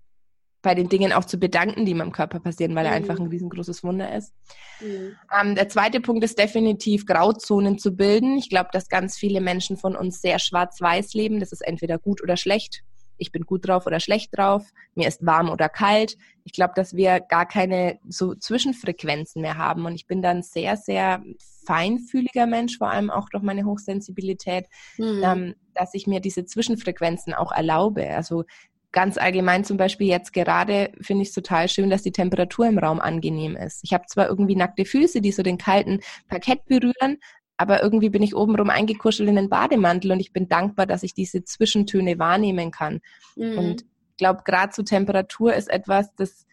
bei 0.61 0.75
den 0.75 0.87
Dingen 0.87 1.13
auch 1.13 1.25
zu 1.25 1.39
bedanken, 1.39 1.85
die 1.85 1.95
meinem 1.95 2.11
Körper 2.11 2.39
passieren, 2.39 2.75
weil 2.75 2.85
er 2.85 2.91
mhm. 2.91 2.97
einfach 2.97 3.19
ein 3.19 3.27
riesengroßes 3.27 3.83
Wunder 3.83 4.15
ist. 4.15 4.33
Mhm. 4.81 5.15
Ähm, 5.35 5.55
der 5.55 5.67
zweite 5.67 5.99
Punkt 5.99 6.23
ist 6.23 6.37
definitiv 6.37 7.07
Grauzonen 7.07 7.79
zu 7.79 7.95
bilden. 7.95 8.37
Ich 8.37 8.49
glaube, 8.49 8.69
dass 8.71 8.87
ganz 8.87 9.17
viele 9.17 9.41
Menschen 9.41 9.77
von 9.77 9.95
uns 9.95 10.21
sehr 10.21 10.37
schwarz-weiß 10.37 11.15
leben. 11.15 11.39
Das 11.39 11.51
ist 11.51 11.61
entweder 11.61 11.97
gut 11.97 12.21
oder 12.21 12.37
schlecht 12.37 12.83
ich 13.17 13.31
bin 13.31 13.43
gut 13.43 13.67
drauf 13.67 13.85
oder 13.85 13.99
schlecht 13.99 14.37
drauf, 14.37 14.63
mir 14.95 15.07
ist 15.07 15.25
warm 15.25 15.49
oder 15.49 15.69
kalt. 15.69 16.17
Ich 16.43 16.53
glaube, 16.53 16.73
dass 16.75 16.95
wir 16.95 17.19
gar 17.19 17.45
keine 17.45 17.99
so 18.07 18.35
Zwischenfrequenzen 18.35 19.41
mehr 19.41 19.57
haben. 19.57 19.85
Und 19.85 19.95
ich 19.95 20.07
bin 20.07 20.21
dann 20.21 20.43
sehr, 20.43 20.77
sehr 20.77 21.23
feinfühliger 21.65 22.47
Mensch, 22.47 22.77
vor 22.77 22.89
allem 22.89 23.09
auch 23.09 23.29
durch 23.29 23.43
meine 23.43 23.65
Hochsensibilität, 23.65 24.65
mhm. 24.97 25.21
ähm, 25.23 25.55
dass 25.73 25.93
ich 25.93 26.07
mir 26.07 26.19
diese 26.19 26.45
Zwischenfrequenzen 26.45 27.33
auch 27.33 27.51
erlaube. 27.51 28.09
Also 28.09 28.45
ganz 28.91 29.17
allgemein 29.17 29.63
zum 29.63 29.77
Beispiel 29.77 30.07
jetzt 30.07 30.33
gerade 30.33 30.91
finde 31.01 31.21
ich 31.21 31.29
es 31.29 31.35
total 31.35 31.69
schön, 31.69 31.89
dass 31.89 32.03
die 32.03 32.11
Temperatur 32.11 32.67
im 32.67 32.79
Raum 32.79 32.99
angenehm 32.99 33.55
ist. 33.55 33.83
Ich 33.83 33.93
habe 33.93 34.05
zwar 34.07 34.27
irgendwie 34.27 34.55
nackte 34.55 34.85
Füße, 34.85 35.21
die 35.21 35.31
so 35.31 35.43
den 35.43 35.57
kalten 35.57 35.99
Parkett 36.27 36.65
berühren, 36.65 37.17
aber 37.57 37.83
irgendwie 37.83 38.09
bin 38.09 38.23
ich 38.23 38.35
obenrum 38.35 38.69
eingekuschelt 38.69 39.27
in 39.27 39.35
den 39.35 39.49
Bademantel 39.49 40.11
und 40.11 40.19
ich 40.19 40.31
bin 40.31 40.47
dankbar, 40.47 40.85
dass 40.85 41.03
ich 41.03 41.13
diese 41.13 41.43
Zwischentöne 41.43 42.19
wahrnehmen 42.19 42.71
kann. 42.71 43.01
Mhm. 43.35 43.57
Und 43.57 43.81
ich 43.81 44.17
glaube, 44.17 44.43
gerade 44.45 44.71
zur 44.71 44.85
Temperatur 44.85 45.53
ist 45.53 45.69
etwas, 45.69 46.13
das 46.15 46.45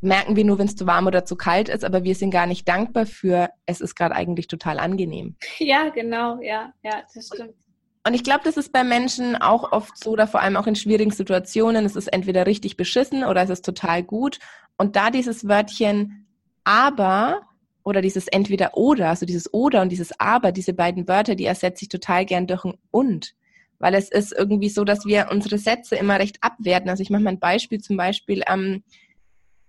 merken 0.00 0.36
wir 0.36 0.44
nur, 0.44 0.58
wenn 0.58 0.66
es 0.66 0.76
zu 0.76 0.86
warm 0.86 1.06
oder 1.06 1.24
zu 1.24 1.36
kalt 1.36 1.68
ist, 1.68 1.84
aber 1.84 2.04
wir 2.04 2.14
sind 2.14 2.30
gar 2.30 2.46
nicht 2.46 2.68
dankbar 2.68 3.06
für, 3.06 3.50
es 3.66 3.80
ist 3.80 3.94
gerade 3.94 4.14
eigentlich 4.14 4.48
total 4.48 4.78
angenehm. 4.78 5.36
Ja, 5.58 5.88
genau, 5.88 6.40
ja, 6.40 6.72
ja, 6.82 7.02
das 7.14 7.26
stimmt. 7.26 7.54
Und 8.06 8.14
ich 8.14 8.24
glaube, 8.24 8.40
das 8.44 8.56
ist 8.56 8.72
bei 8.72 8.84
Menschen 8.84 9.36
auch 9.36 9.72
oft 9.72 9.98
so, 10.02 10.10
oder 10.10 10.26
vor 10.26 10.40
allem 10.40 10.56
auch 10.56 10.66
in 10.66 10.76
schwierigen 10.76 11.10
Situationen, 11.10 11.84
es 11.84 11.96
ist 11.96 12.06
entweder 12.06 12.46
richtig 12.46 12.76
beschissen 12.76 13.24
oder 13.24 13.42
es 13.42 13.50
ist 13.50 13.64
total 13.64 14.02
gut. 14.02 14.38
Und 14.76 14.96
da 14.96 15.10
dieses 15.10 15.46
Wörtchen 15.48 16.26
aber 16.64 17.42
oder 17.88 18.02
dieses 18.02 18.28
entweder 18.28 18.76
oder, 18.76 19.08
also 19.08 19.26
dieses 19.26 19.52
oder 19.52 19.82
und 19.82 19.90
dieses 19.90 20.18
aber, 20.20 20.52
diese 20.52 20.74
beiden 20.74 21.08
Wörter, 21.08 21.34
die 21.34 21.46
ersetze 21.46 21.84
ich 21.84 21.88
total 21.88 22.24
gern 22.24 22.46
durch 22.46 22.64
ein 22.64 22.74
und. 22.90 23.34
Weil 23.78 23.94
es 23.94 24.10
ist 24.10 24.32
irgendwie 24.32 24.68
so, 24.68 24.84
dass 24.84 25.06
wir 25.06 25.28
unsere 25.30 25.58
Sätze 25.58 25.96
immer 25.96 26.18
recht 26.18 26.38
abwerten. 26.42 26.90
Also 26.90 27.02
ich 27.02 27.10
mache 27.10 27.22
mal 27.22 27.30
ein 27.30 27.38
Beispiel, 27.38 27.80
zum 27.80 27.96
Beispiel, 27.96 28.42
ähm, 28.48 28.82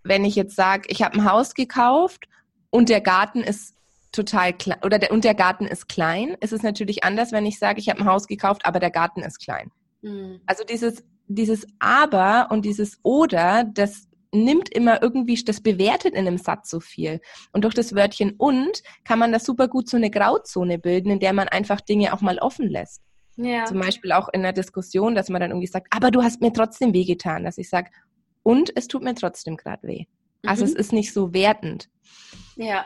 wenn 0.03 0.25
ich 0.25 0.35
jetzt 0.35 0.55
sage, 0.55 0.83
ich 0.89 1.01
habe 1.01 1.15
ein 1.15 1.29
Haus 1.29 1.53
gekauft 1.53 2.27
und 2.69 2.89
der 2.89 3.01
Garten 3.01 3.41
ist 3.41 3.75
total 4.11 4.53
klein 4.53 4.79
oder 4.83 4.99
der, 4.99 5.11
und 5.11 5.23
der 5.23 5.35
Garten 5.35 5.65
ist 5.65 5.87
klein, 5.87 6.35
ist 6.41 6.53
es 6.53 6.63
natürlich 6.63 7.03
anders, 7.03 7.31
wenn 7.31 7.45
ich 7.45 7.59
sage, 7.59 7.79
ich 7.79 7.89
habe 7.89 7.99
ein 8.01 8.07
Haus 8.07 8.27
gekauft, 8.27 8.65
aber 8.65 8.79
der 8.79 8.91
Garten 8.91 9.21
ist 9.21 9.39
klein. 9.39 9.71
Mhm. 10.01 10.41
Also 10.45 10.63
dieses, 10.63 11.03
dieses 11.27 11.67
aber 11.79 12.47
und 12.49 12.65
dieses 12.65 12.99
oder, 13.03 13.63
das 13.63 14.08
nimmt 14.31 14.69
immer 14.69 15.01
irgendwie, 15.01 15.43
das 15.43 15.61
bewertet 15.61 16.13
in 16.13 16.27
einem 16.27 16.37
Satz 16.37 16.69
so 16.69 16.79
viel. 16.79 17.19
Und 17.51 17.63
durch 17.63 17.73
das 17.73 17.95
Wörtchen 17.95 18.35
und 18.37 18.83
kann 19.03 19.19
man 19.19 19.31
da 19.31 19.39
super 19.39 19.67
gut 19.67 19.89
so 19.89 19.97
eine 19.97 20.11
Grauzone 20.11 20.77
bilden, 20.79 21.11
in 21.11 21.19
der 21.19 21.33
man 21.33 21.47
einfach 21.47 21.81
Dinge 21.81 22.13
auch 22.13 22.21
mal 22.21 22.37
offen 22.39 22.69
lässt. 22.69 23.01
Ja. 23.37 23.65
Zum 23.65 23.79
Beispiel 23.79 24.11
auch 24.11 24.29
in 24.33 24.43
der 24.43 24.53
Diskussion, 24.53 25.15
dass 25.15 25.29
man 25.29 25.41
dann 25.41 25.51
irgendwie 25.51 25.67
sagt, 25.67 25.87
aber 25.95 26.11
du 26.11 26.21
hast 26.21 26.41
mir 26.41 26.51
trotzdem 26.51 26.93
wehgetan, 26.93 27.43
dass 27.43 27.57
ich 27.57 27.69
sage, 27.69 27.89
und 28.43 28.71
es 28.75 28.87
tut 28.87 29.03
mir 29.03 29.15
trotzdem 29.15 29.57
gerade 29.57 29.87
weh. 29.87 30.05
Also 30.45 30.65
mhm. 30.65 30.71
es 30.71 30.75
ist 30.75 30.93
nicht 30.93 31.13
so 31.13 31.33
wertend. 31.33 31.89
Ja. 32.55 32.85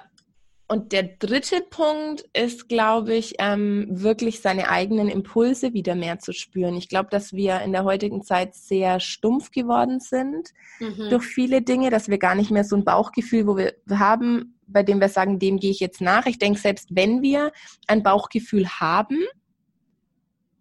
Und 0.67 0.93
der 0.93 1.03
dritte 1.03 1.61
Punkt 1.69 2.25
ist, 2.33 2.69
glaube 2.69 3.13
ich, 3.13 3.35
ähm, 3.39 3.85
wirklich 3.89 4.39
seine 4.41 4.69
eigenen 4.69 5.09
Impulse 5.09 5.73
wieder 5.73 5.93
mehr 5.93 6.19
zu 6.19 6.31
spüren. 6.31 6.75
Ich 6.75 6.87
glaube, 6.87 7.09
dass 7.11 7.33
wir 7.33 7.61
in 7.61 7.73
der 7.73 7.83
heutigen 7.83 8.23
Zeit 8.23 8.55
sehr 8.55 8.99
stumpf 8.99 9.51
geworden 9.51 9.99
sind 9.99 10.49
mhm. 10.79 11.09
durch 11.09 11.25
viele 11.25 11.61
Dinge, 11.61 11.89
dass 11.89 12.07
wir 12.07 12.17
gar 12.17 12.35
nicht 12.35 12.49
mehr 12.49 12.63
so 12.63 12.77
ein 12.77 12.85
Bauchgefühl, 12.85 13.45
wo 13.45 13.57
wir 13.57 13.75
haben, 13.91 14.57
bei 14.65 14.83
dem 14.83 15.01
wir 15.01 15.09
sagen, 15.09 15.37
dem 15.37 15.59
gehe 15.59 15.71
ich 15.71 15.81
jetzt 15.81 16.01
nach. 16.01 16.25
Ich 16.25 16.39
denke, 16.39 16.59
selbst 16.59 16.87
wenn 16.91 17.21
wir 17.21 17.51
ein 17.87 18.01
Bauchgefühl 18.01 18.67
haben, 18.67 19.19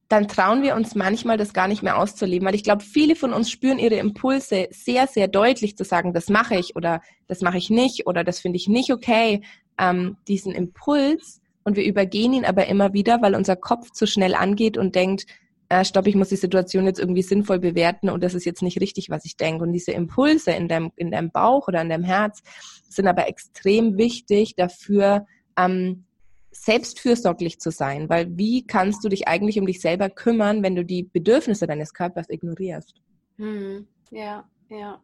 dann 0.08 0.28
trauen 0.28 0.62
wir 0.62 0.74
uns 0.74 0.94
manchmal, 0.94 1.38
das 1.38 1.54
gar 1.54 1.68
nicht 1.68 1.82
mehr 1.82 1.96
auszuleben. 1.96 2.46
Weil 2.46 2.54
ich 2.54 2.64
glaube, 2.64 2.84
viele 2.84 3.16
von 3.16 3.32
uns 3.32 3.50
spüren 3.50 3.78
ihre 3.78 3.94
Impulse 3.94 4.68
sehr, 4.70 5.06
sehr 5.06 5.26
deutlich 5.26 5.74
zu 5.74 5.84
sagen, 5.84 6.12
das 6.12 6.28
mache 6.28 6.56
ich 6.56 6.76
oder 6.76 7.00
das 7.28 7.40
mache 7.40 7.56
ich 7.56 7.70
nicht 7.70 8.06
oder 8.06 8.22
das 8.22 8.40
finde 8.40 8.58
ich 8.58 8.68
nicht 8.68 8.92
okay 8.92 9.40
ähm, 9.78 10.16
diesen 10.28 10.52
Impuls 10.52 11.40
und 11.64 11.76
wir 11.76 11.84
übergehen 11.84 12.32
ihn 12.32 12.44
aber 12.44 12.66
immer 12.66 12.92
wieder, 12.92 13.22
weil 13.22 13.34
unser 13.34 13.56
Kopf 13.56 13.90
zu 13.90 14.06
schnell 14.06 14.34
angeht 14.34 14.76
und 14.76 14.94
denkt, 14.94 15.26
äh, 15.68 15.84
stopp, 15.84 16.06
ich 16.06 16.14
muss 16.14 16.28
die 16.28 16.36
Situation 16.36 16.86
jetzt 16.86 16.98
irgendwie 16.98 17.22
sinnvoll 17.22 17.58
bewerten 17.58 18.10
und 18.10 18.22
das 18.22 18.34
ist 18.34 18.44
jetzt 18.44 18.62
nicht 18.62 18.80
richtig, 18.80 19.10
was 19.10 19.24
ich 19.24 19.36
denke. 19.36 19.64
Und 19.64 19.72
diese 19.72 19.92
Impulse 19.92 20.50
in 20.50 20.68
deinem, 20.68 20.92
in 20.96 21.10
deinem 21.10 21.30
Bauch 21.30 21.68
oder 21.68 21.80
in 21.80 21.88
deinem 21.88 22.04
Herz 22.04 22.42
sind 22.88 23.06
aber 23.06 23.28
extrem 23.28 23.96
wichtig 23.96 24.54
dafür, 24.56 25.26
ähm, 25.56 26.04
selbstfürsorglich 26.50 27.58
zu 27.58 27.70
sein, 27.70 28.10
weil 28.10 28.36
wie 28.36 28.66
kannst 28.66 29.02
du 29.04 29.08
dich 29.08 29.26
eigentlich 29.26 29.58
um 29.58 29.66
dich 29.66 29.80
selber 29.80 30.10
kümmern, 30.10 30.62
wenn 30.62 30.76
du 30.76 30.84
die 30.84 31.04
Bedürfnisse 31.04 31.66
deines 31.66 31.94
Körpers 31.94 32.28
ignorierst? 32.28 33.00
Hm, 33.38 33.86
ja, 34.10 34.44
ja. 34.72 35.00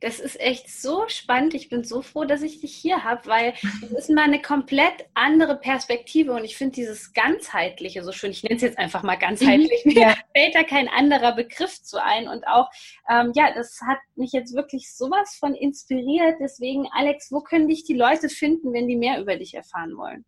Das 0.00 0.18
ist 0.18 0.40
echt 0.40 0.70
so 0.70 1.06
spannend. 1.08 1.52
Ich 1.52 1.68
bin 1.68 1.84
so 1.84 2.00
froh, 2.00 2.24
dass 2.24 2.42
ich 2.42 2.60
dich 2.60 2.74
hier 2.74 3.04
habe, 3.04 3.26
weil 3.26 3.54
es 3.82 3.92
ist 3.92 4.10
mal 4.10 4.24
eine 4.24 4.40
komplett 4.40 5.06
andere 5.14 5.56
Perspektive 5.56 6.32
und 6.32 6.44
ich 6.44 6.56
finde 6.56 6.76
dieses 6.76 7.12
ganzheitliche 7.12 8.02
so 8.02 8.12
schön. 8.12 8.30
Ich 8.30 8.42
nenne 8.42 8.56
es 8.56 8.62
jetzt 8.62 8.78
einfach 8.78 9.02
mal 9.02 9.16
ganzheitlich. 9.16 9.84
Mhm, 9.84 9.94
Mir 9.94 10.14
fällt 10.34 10.54
da 10.54 10.62
kein 10.62 10.88
anderer 10.88 11.34
Begriff 11.34 11.82
zu 11.82 12.02
ein 12.02 12.28
und 12.28 12.46
auch 12.46 12.70
ähm, 13.10 13.32
ja, 13.34 13.52
das 13.54 13.78
hat 13.86 13.98
mich 14.16 14.32
jetzt 14.32 14.54
wirklich 14.54 14.94
sowas 14.94 15.36
von 15.38 15.54
inspiriert. 15.54 16.36
Deswegen, 16.40 16.88
Alex, 16.92 17.30
wo 17.30 17.40
können 17.40 17.68
dich 17.68 17.84
die 17.84 17.94
Leute 17.94 18.28
finden, 18.28 18.72
wenn 18.72 18.88
die 18.88 18.96
mehr 18.96 19.20
über 19.20 19.36
dich 19.36 19.54
erfahren 19.54 19.96
wollen? 19.96 20.24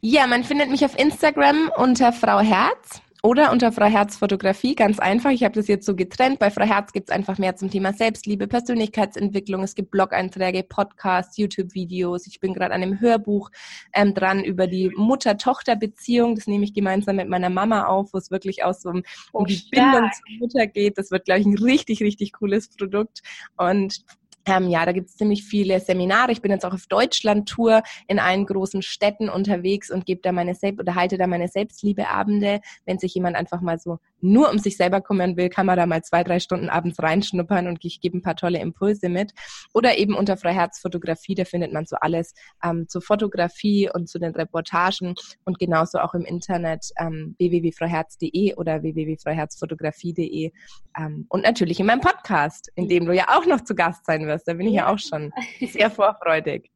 Ja, 0.00 0.26
man 0.26 0.44
findet 0.44 0.70
mich 0.70 0.84
auf 0.84 0.98
Instagram 0.98 1.72
unter 1.76 2.12
Frau 2.12 2.40
Herz. 2.40 3.00
Oder 3.24 3.52
unter 3.52 3.72
Frau 3.72 3.86
Herz 3.86 4.18
Fotografie, 4.18 4.74
ganz 4.74 4.98
einfach. 4.98 5.30
Ich 5.30 5.44
habe 5.44 5.54
das 5.54 5.66
jetzt 5.66 5.86
so 5.86 5.96
getrennt. 5.96 6.38
Bei 6.38 6.50
Frau 6.50 6.66
Herz 6.66 6.92
gibt 6.92 7.08
es 7.08 7.16
einfach 7.16 7.38
mehr 7.38 7.56
zum 7.56 7.70
Thema 7.70 7.94
Selbstliebe, 7.94 8.46
Persönlichkeitsentwicklung. 8.46 9.62
Es 9.62 9.74
gibt 9.74 9.92
Blog-Einträge, 9.92 10.62
Podcasts, 10.62 11.38
YouTube-Videos. 11.38 12.26
Ich 12.26 12.38
bin 12.38 12.52
gerade 12.52 12.74
an 12.74 12.82
einem 12.82 13.00
Hörbuch 13.00 13.50
ähm, 13.94 14.12
dran 14.12 14.44
über 14.44 14.66
die 14.66 14.90
Mutter-Tochter-Beziehung. 14.94 16.34
Das 16.34 16.46
nehme 16.46 16.64
ich 16.64 16.74
gemeinsam 16.74 17.16
mit 17.16 17.30
meiner 17.30 17.48
Mama 17.48 17.86
auf, 17.86 18.12
wo 18.12 18.18
es 18.18 18.30
wirklich 18.30 18.62
aus 18.62 18.82
so 18.82 18.90
um, 18.90 19.02
um 19.32 19.46
die 19.46 19.62
Bindung 19.70 20.10
zur 20.12 20.38
Mutter 20.40 20.66
geht. 20.66 20.98
Das 20.98 21.10
wird, 21.10 21.24
glaube 21.24 21.40
ich, 21.40 21.46
ein 21.46 21.56
richtig, 21.56 22.02
richtig 22.02 22.34
cooles 22.34 22.68
Produkt. 22.76 23.22
Und 23.56 24.04
ähm, 24.46 24.68
ja, 24.68 24.84
da 24.84 24.92
gibt 24.92 25.08
es 25.08 25.16
ziemlich 25.16 25.44
viele 25.44 25.80
Seminare. 25.80 26.32
Ich 26.32 26.42
bin 26.42 26.50
jetzt 26.50 26.64
auch 26.64 26.74
auf 26.74 26.86
Deutschland-Tour 26.86 27.82
in 28.08 28.18
allen 28.18 28.46
großen 28.46 28.82
Städten 28.82 29.28
unterwegs 29.28 29.90
und 29.90 30.06
gebe 30.06 30.20
da 30.22 30.32
meine 30.32 30.54
Selbst 30.54 30.80
oder 30.80 30.94
halte 30.94 31.18
da 31.18 31.26
meine 31.26 31.48
Selbstliebeabende. 31.48 32.60
Wenn 32.84 32.98
sich 32.98 33.14
jemand 33.14 33.36
einfach 33.36 33.60
mal 33.60 33.78
so 33.78 33.98
nur 34.24 34.50
um 34.50 34.58
sich 34.58 34.76
selber 34.76 35.00
kümmern 35.00 35.36
will, 35.36 35.48
kann 35.48 35.66
man 35.66 35.76
da 35.76 35.86
mal 35.86 36.02
zwei, 36.02 36.24
drei 36.24 36.40
Stunden 36.40 36.70
abends 36.70 37.00
reinschnuppern 37.00 37.68
und 37.68 37.84
ich 37.84 38.00
gebe 38.00 38.16
ein 38.16 38.22
paar 38.22 38.36
tolle 38.36 38.58
Impulse 38.58 39.08
mit. 39.08 39.32
Oder 39.72 39.98
eben 39.98 40.14
unter 40.14 40.36
Freiherz 40.36 40.80
Fotografie, 40.80 41.34
da 41.34 41.44
findet 41.44 41.72
man 41.72 41.84
so 41.86 41.96
alles 41.96 42.34
ähm, 42.62 42.88
zur 42.88 43.02
Fotografie 43.02 43.90
und 43.92 44.08
zu 44.08 44.18
den 44.18 44.34
Reportagen 44.34 45.14
und 45.44 45.58
genauso 45.58 45.98
auch 45.98 46.14
im 46.14 46.24
Internet 46.24 46.86
ähm, 46.98 47.34
www.freiherz.de 47.38 48.54
oder 48.54 48.82
www.freiherzfotografie.de 48.82 50.52
ähm, 50.98 51.26
und 51.28 51.42
natürlich 51.42 51.78
in 51.80 51.86
meinem 51.86 52.00
Podcast, 52.00 52.72
in 52.74 52.88
dem 52.88 53.04
du 53.04 53.12
ja 53.12 53.26
auch 53.28 53.46
noch 53.46 53.60
zu 53.62 53.74
Gast 53.74 54.06
sein 54.06 54.26
wirst. 54.26 54.48
Da 54.48 54.54
bin 54.54 54.66
ich 54.66 54.74
ja 54.74 54.92
auch 54.92 54.98
schon 54.98 55.32
sehr 55.60 55.90
vorfreudig. 55.90 56.70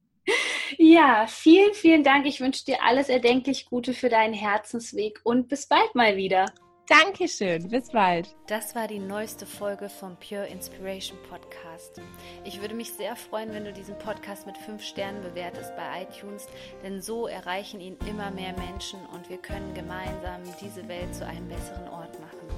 Ja, 0.76 1.26
vielen, 1.26 1.72
vielen 1.72 2.04
Dank. 2.04 2.26
Ich 2.26 2.40
wünsche 2.40 2.64
dir 2.66 2.82
alles 2.82 3.08
erdenklich 3.08 3.66
Gute 3.66 3.94
für 3.94 4.10
deinen 4.10 4.34
Herzensweg 4.34 5.20
und 5.24 5.48
bis 5.48 5.66
bald 5.66 5.94
mal 5.94 6.16
wieder. 6.16 6.46
Dankeschön, 6.88 7.68
bis 7.68 7.90
bald. 7.90 8.34
Das 8.46 8.74
war 8.74 8.88
die 8.88 8.98
neueste 8.98 9.44
Folge 9.44 9.90
vom 9.90 10.16
Pure 10.16 10.46
Inspiration 10.46 11.18
Podcast. 11.28 12.00
Ich 12.44 12.62
würde 12.62 12.74
mich 12.74 12.94
sehr 12.94 13.14
freuen, 13.14 13.52
wenn 13.52 13.66
du 13.66 13.74
diesen 13.74 13.98
Podcast 13.98 14.46
mit 14.46 14.56
fünf 14.56 14.82
Sternen 14.82 15.20
bewertest 15.20 15.76
bei 15.76 16.02
iTunes, 16.02 16.46
denn 16.82 17.02
so 17.02 17.26
erreichen 17.26 17.80
ihn 17.82 17.98
immer 18.08 18.30
mehr 18.30 18.54
Menschen 18.54 19.00
und 19.12 19.28
wir 19.28 19.36
können 19.36 19.74
gemeinsam 19.74 20.42
diese 20.62 20.88
Welt 20.88 21.14
zu 21.14 21.26
einem 21.26 21.46
besseren 21.48 21.88
Ort 21.88 22.18
machen. 22.20 22.57